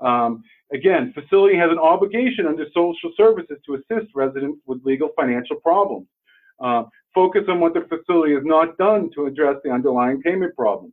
[0.00, 5.56] Um, again, facility has an obligation under social services to assist residents with legal financial
[5.56, 6.06] problems.
[6.62, 10.92] Uh, focus on what the facility has not done to address the underlying payment problems.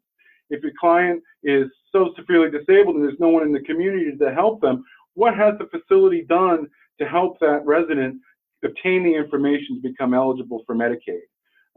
[0.49, 4.33] If your client is so severely disabled and there's no one in the community to
[4.33, 4.83] help them,
[5.13, 6.67] what has the facility done
[6.99, 8.19] to help that resident
[8.63, 11.21] obtain the information to become eligible for Medicaid?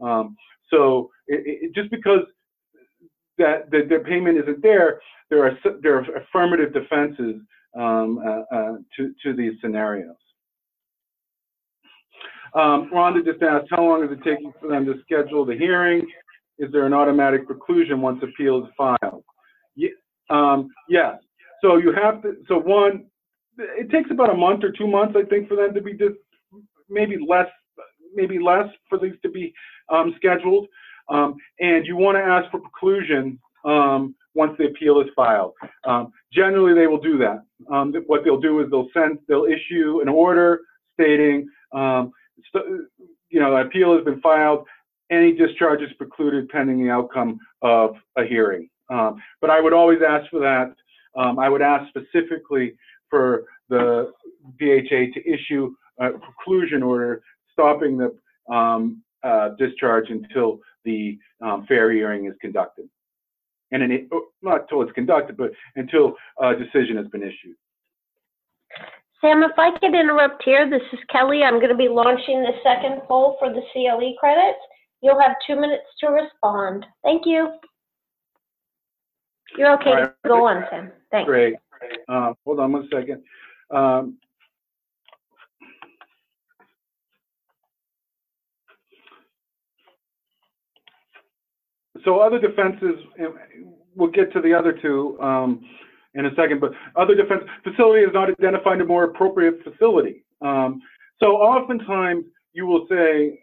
[0.01, 0.35] Um,
[0.69, 2.21] so it, it, just because
[3.37, 7.35] that, their payment isn't there, there are there are affirmative defenses
[7.77, 10.15] um, uh, uh, to to these scenarios.
[12.55, 16.07] Um, Rhonda just asked, how long is it taking for them to schedule the hearing?
[16.59, 19.23] Is there an automatic preclusion once appeal is filed?
[20.29, 21.15] Um, yes.
[21.61, 22.35] So you have to.
[22.47, 23.05] So one,
[23.57, 26.15] it takes about a month or two months, I think, for them to be just
[26.89, 27.47] maybe less,
[28.13, 29.53] maybe less for these to be
[29.89, 30.67] um, scheduled.
[31.09, 35.53] Um, and you want to ask for preclusion um, once the appeal is filed.
[35.85, 37.43] Um, generally, they will do that.
[37.71, 40.61] Um, what they'll do is they'll send, they'll issue an order
[40.93, 42.11] stating, um,
[43.29, 44.65] you know, the appeal has been filed.
[45.11, 48.69] Any discharge is precluded pending the outcome of a hearing.
[48.89, 50.75] Um, But I would always ask for that.
[51.15, 52.75] Um, I would ask specifically
[53.09, 54.11] for the
[54.59, 58.15] BHA to issue a preclusion order stopping the
[58.53, 62.89] um, uh, discharge until the um, fair hearing is conducted.
[63.71, 67.55] And oh, not until it's conducted, but until a decision has been issued.
[69.21, 71.43] Sam, if I could interrupt here, this is Kelly.
[71.43, 74.59] I'm going to be launching the second poll for the CLE credits.
[75.01, 76.85] You'll have two minutes to respond.
[77.03, 77.53] Thank you.
[79.57, 80.91] You're okay to go on, Sam.
[81.11, 81.27] Thanks.
[81.27, 81.55] Great.
[82.07, 83.23] Uh, Hold on one second.
[83.71, 84.17] Um,
[92.05, 92.95] So other defenses,
[93.95, 95.65] we'll get to the other two um,
[96.13, 100.23] in a second, but other defense, facility is not identified a more appropriate facility.
[100.41, 100.81] Um,
[101.19, 103.39] So oftentimes you will say,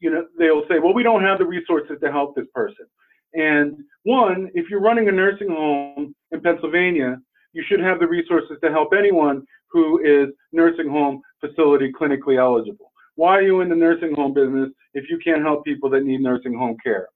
[0.00, 2.86] you know, they'll say, well, we don't have the resources to help this person.
[3.34, 7.18] And one, if you're running a nursing home in Pennsylvania,
[7.52, 12.92] you should have the resources to help anyone who is nursing home facility clinically eligible.
[13.16, 16.20] Why are you in the nursing home business if you can't help people that need
[16.20, 17.08] nursing home care?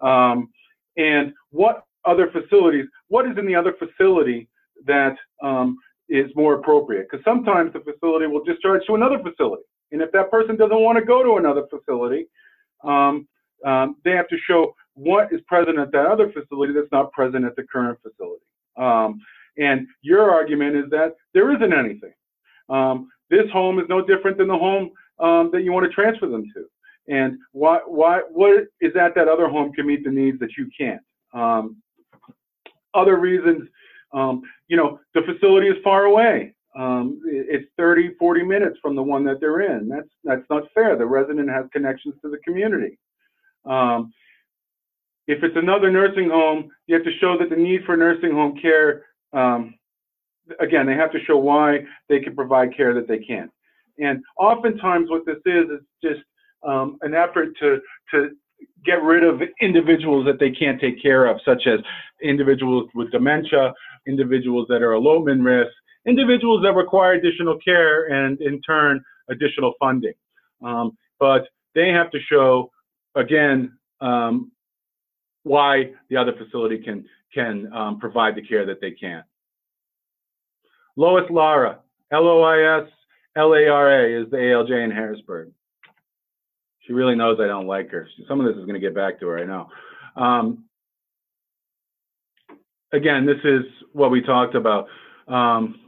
[0.00, 0.48] Um,
[0.96, 4.48] and what other facilities, what is in the other facility
[4.86, 7.06] that um, is more appropriate?
[7.10, 9.64] Because sometimes the facility will discharge to another facility.
[9.94, 12.26] And if that person doesn't want to go to another facility,
[12.82, 13.28] um,
[13.64, 17.44] um, they have to show what is present at that other facility that's not present
[17.44, 18.42] at the current facility.
[18.76, 19.20] Um,
[19.56, 22.12] and your argument is that there isn't anything.
[22.68, 24.90] Um, this home is no different than the home
[25.20, 26.64] um, that you want to transfer them to.
[27.06, 30.68] And why, why, what is at that other home can meet the needs that you
[30.76, 31.02] can't?
[31.32, 31.76] Um,
[32.94, 33.68] other reasons,
[34.12, 36.56] you know, the facility is far away.
[36.76, 39.88] Um, it's 30, 40 minutes from the one that they're in.
[39.88, 40.96] That's, that's not fair.
[40.96, 42.98] The resident has connections to the community.
[43.64, 44.12] Um,
[45.26, 48.58] if it's another nursing home, you have to show that the need for nursing home
[48.60, 49.74] care, um,
[50.60, 53.50] again, they have to show why they can provide care that they can't.
[53.98, 56.20] And oftentimes what this is, is just
[56.66, 58.30] um, an effort to, to
[58.84, 61.80] get rid of individuals that they can't take care of, such as
[62.22, 63.72] individuals with dementia,
[64.06, 65.72] individuals that are elopement risk,
[66.06, 70.14] individuals that require additional care and in turn, additional funding.
[70.62, 72.70] Um, but they have to show,
[73.14, 74.52] again, um,
[75.42, 79.24] why the other facility can, can um, provide the care that they can't.
[80.96, 81.80] Lois Lara,
[82.12, 82.92] L-O-I-S-L-A-R-A
[84.22, 85.50] is the ALJ in Harrisburg.
[86.86, 88.08] She really knows I don't like her.
[88.28, 89.68] Some of this is going to get back to her, I know.
[90.16, 90.64] Um,
[92.92, 94.86] again, this is what we talked about.
[95.26, 95.83] Um,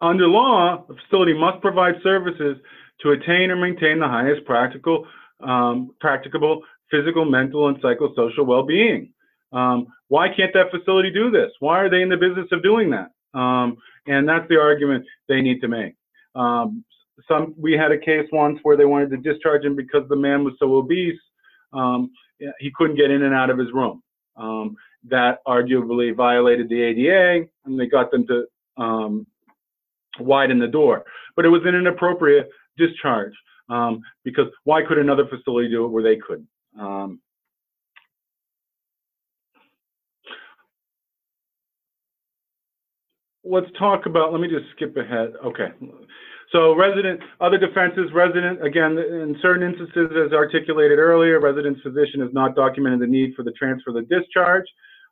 [0.00, 2.56] under law, a facility must provide services
[3.02, 5.06] to attain and maintain the highest practical,
[5.40, 9.12] um, practicable physical, mental, and psychosocial well-being.
[9.52, 11.50] Um, why can't that facility do this?
[11.60, 13.10] Why are they in the business of doing that?
[13.38, 13.76] Um,
[14.06, 15.94] and that's the argument they need to make.
[16.34, 16.84] Um,
[17.28, 20.42] some we had a case once where they wanted to discharge him because the man
[20.42, 21.18] was so obese
[21.72, 22.10] um,
[22.58, 24.02] he couldn't get in and out of his room.
[24.36, 24.76] Um,
[25.08, 28.44] that arguably violated the ADA, and they got them to
[30.20, 31.04] widen the door.
[31.36, 33.34] But it was an inappropriate discharge
[33.68, 36.48] um, because why could another facility do it where they couldn't?
[36.78, 37.20] Um,
[43.44, 45.32] let's talk about, let me just skip ahead.
[45.44, 45.68] Okay.
[46.52, 52.30] So resident, other defenses, resident, again, in certain instances, as articulated earlier, resident's physician has
[52.32, 54.64] not documented the need for the transfer of the discharge.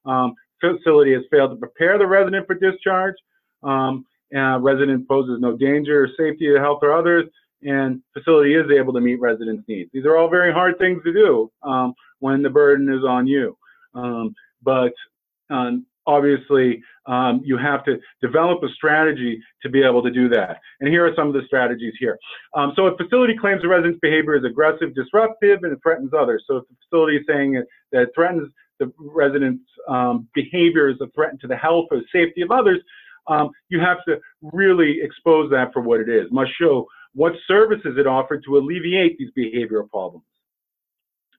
[0.04, 3.14] Um, facility has failed to prepare the resident for discharge.
[3.62, 4.04] Um,
[4.36, 7.24] uh, resident poses no danger or safety to health or others,
[7.62, 9.90] and facility is able to meet residents' needs.
[9.92, 13.56] These are all very hard things to do um, when the burden is on you.
[13.94, 14.92] Um, but
[15.50, 20.58] um, obviously, um, you have to develop a strategy to be able to do that.
[20.80, 22.18] And here are some of the strategies here.
[22.54, 26.44] Um, so if facility claims the resident's behavior is aggressive, disruptive, and it threatens others.
[26.46, 27.62] So if the facility is saying
[27.92, 32.42] that it threatens the resident's um, behavior is a threat to the health or safety
[32.42, 32.80] of others,
[33.28, 36.26] um, you have to really expose that for what it is.
[36.30, 40.24] Must show what services it offered to alleviate these behavioral problems.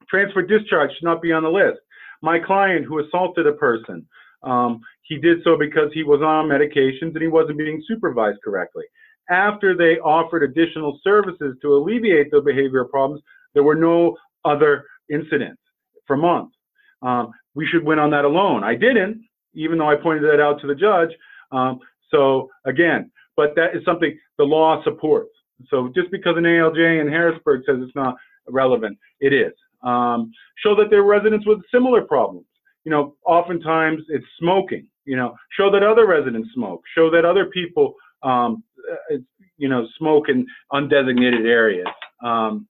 [0.10, 1.80] Transfer discharge should not be on the list.
[2.22, 4.08] My client who assaulted a person,
[4.44, 8.86] um, he did so because he was on medications and he wasn't being supervised correctly.
[9.30, 13.22] After they offered additional services to alleviate the behavioral problems,
[13.54, 15.62] there were no other incidents
[16.08, 16.56] for months.
[17.02, 18.64] Um, we should win on that alone.
[18.64, 19.24] I didn't,
[19.54, 21.10] even though I pointed that out to the judge.
[21.52, 21.80] Um,
[22.12, 25.32] so again, but that is something the law supports.
[25.68, 28.16] So just because an ALJ in Harrisburg says it's not
[28.48, 29.54] relevant, it is.
[29.84, 32.46] Um, show that there are residents with similar problems.
[32.86, 34.88] You know, oftentimes it's smoking.
[35.06, 36.82] You know, show that other residents smoke.
[36.96, 38.64] Show that other people, um,
[39.12, 39.18] uh,
[39.58, 41.88] you know, smoke in undesignated areas.
[42.24, 42.68] Um,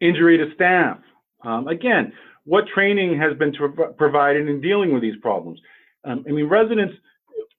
[0.00, 0.98] injury to staff.
[1.44, 2.12] Um, again,
[2.44, 5.60] what training has been prov- provided in dealing with these problems?
[6.06, 6.94] Um, I mean, residents,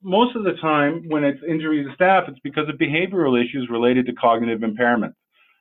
[0.01, 4.05] most of the time when it's injuries to staff, it's because of behavioral issues related
[4.05, 5.13] to cognitive impairment.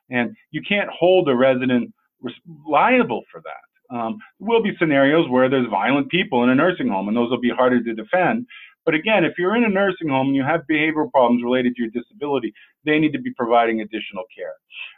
[0.09, 2.35] And you can't hold a resident res-
[2.67, 3.95] liable for that.
[3.95, 7.29] Um, there will be scenarios where there's violent people in a nursing home, and those
[7.29, 8.45] will be harder to defend.
[8.85, 11.81] But again, if you're in a nursing home and you have behavioral problems related to
[11.81, 12.53] your disability,
[12.85, 14.53] they need to be providing additional care.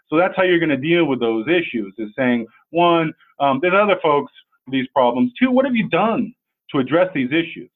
[0.09, 3.73] So that's how you're going to deal with those issues is saying, one, um, there's
[3.73, 4.31] other folks
[4.65, 5.31] with these problems.
[5.39, 6.33] Two, what have you done
[6.71, 7.69] to address these issues?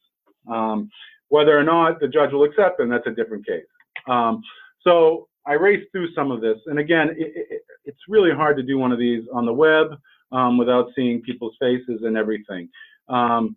[0.52, 0.90] Um,
[1.30, 3.66] whether or not the judge will accept them, that's a different case.
[4.08, 4.44] Um,
[4.82, 6.58] so I raced through some of this.
[6.68, 9.98] And again, it, it, it's really hard to do one of these on the web
[10.32, 12.70] um, without seeing people's faces and everything.
[13.10, 13.56] Um,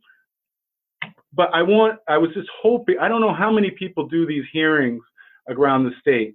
[1.32, 4.44] but I want, I was just hoping, I don't know how many people do these
[4.52, 5.02] hearings
[5.48, 6.34] around the state,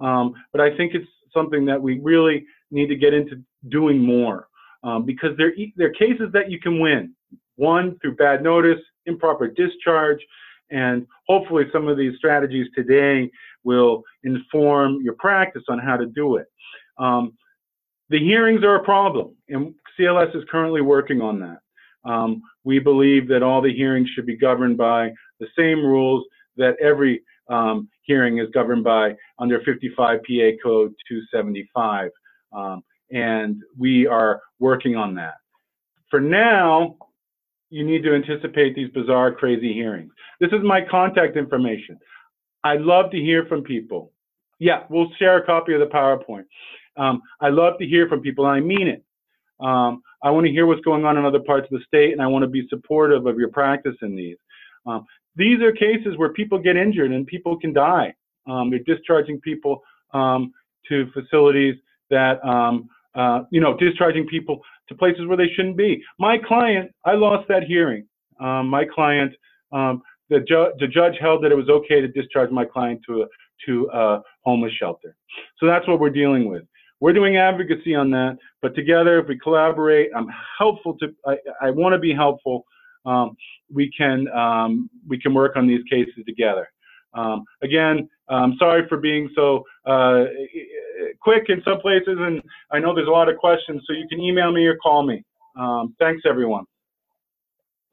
[0.00, 4.48] um, but I think it's something that we really need to get into doing more
[4.82, 7.14] um, because they're, they're cases that you can win.
[7.56, 10.20] One, through bad notice, improper discharge,
[10.70, 13.30] and hopefully some of these strategies today
[13.64, 16.46] will inform your practice on how to do it.
[16.98, 17.32] Um,
[18.08, 21.58] the hearings are a problem, and CLS is currently working on that.
[22.04, 26.24] Um, we believe that all the hearings should be governed by the same rules
[26.56, 32.10] that every um, hearing is governed by under 55 PA Code 275.
[32.52, 35.34] Um, and we are working on that.
[36.10, 36.96] For now,
[37.70, 40.12] you need to anticipate these bizarre, crazy hearings.
[40.40, 41.98] This is my contact information.
[42.64, 44.12] I'd love to hear from people.
[44.58, 46.44] Yeah, we'll share a copy of the PowerPoint.
[46.96, 49.04] Um, I love to hear from people, and I mean it.
[49.60, 52.20] Um, I want to hear what's going on in other parts of the state, and
[52.20, 54.36] I want to be supportive of your practice in these.
[54.86, 55.06] Um,
[55.36, 58.14] these are cases where people get injured and people can die.
[58.46, 60.52] Um, they're discharging people um,
[60.88, 61.76] to facilities
[62.10, 64.60] that, um, uh, you know, discharging people
[64.90, 66.02] to places where they shouldn't be.
[66.18, 68.06] My client, I lost that hearing.
[68.40, 69.32] Um, my client,
[69.72, 73.22] um, the, ju the judge held that it was okay to discharge my client to
[73.22, 73.26] a,
[73.66, 75.16] to a homeless shelter.
[75.58, 76.64] So that's what we're dealing with.
[77.00, 80.28] We're doing advocacy on that, but together, if we collaborate, I'm
[80.58, 82.66] helpful to, I, I want to be helpful.
[83.06, 83.36] Um,
[83.72, 86.68] we can um, we can work on these cases together.
[87.14, 90.24] Um, again, I'm sorry for being so uh,
[91.20, 94.20] quick in some places, and I know there's a lot of questions, so you can
[94.20, 95.24] email me or call me.
[95.58, 96.64] Um, thanks, everyone.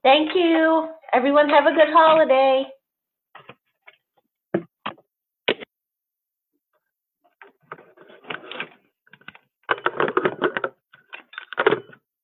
[0.03, 0.89] Thank you.
[1.13, 2.63] Everyone have a good holiday.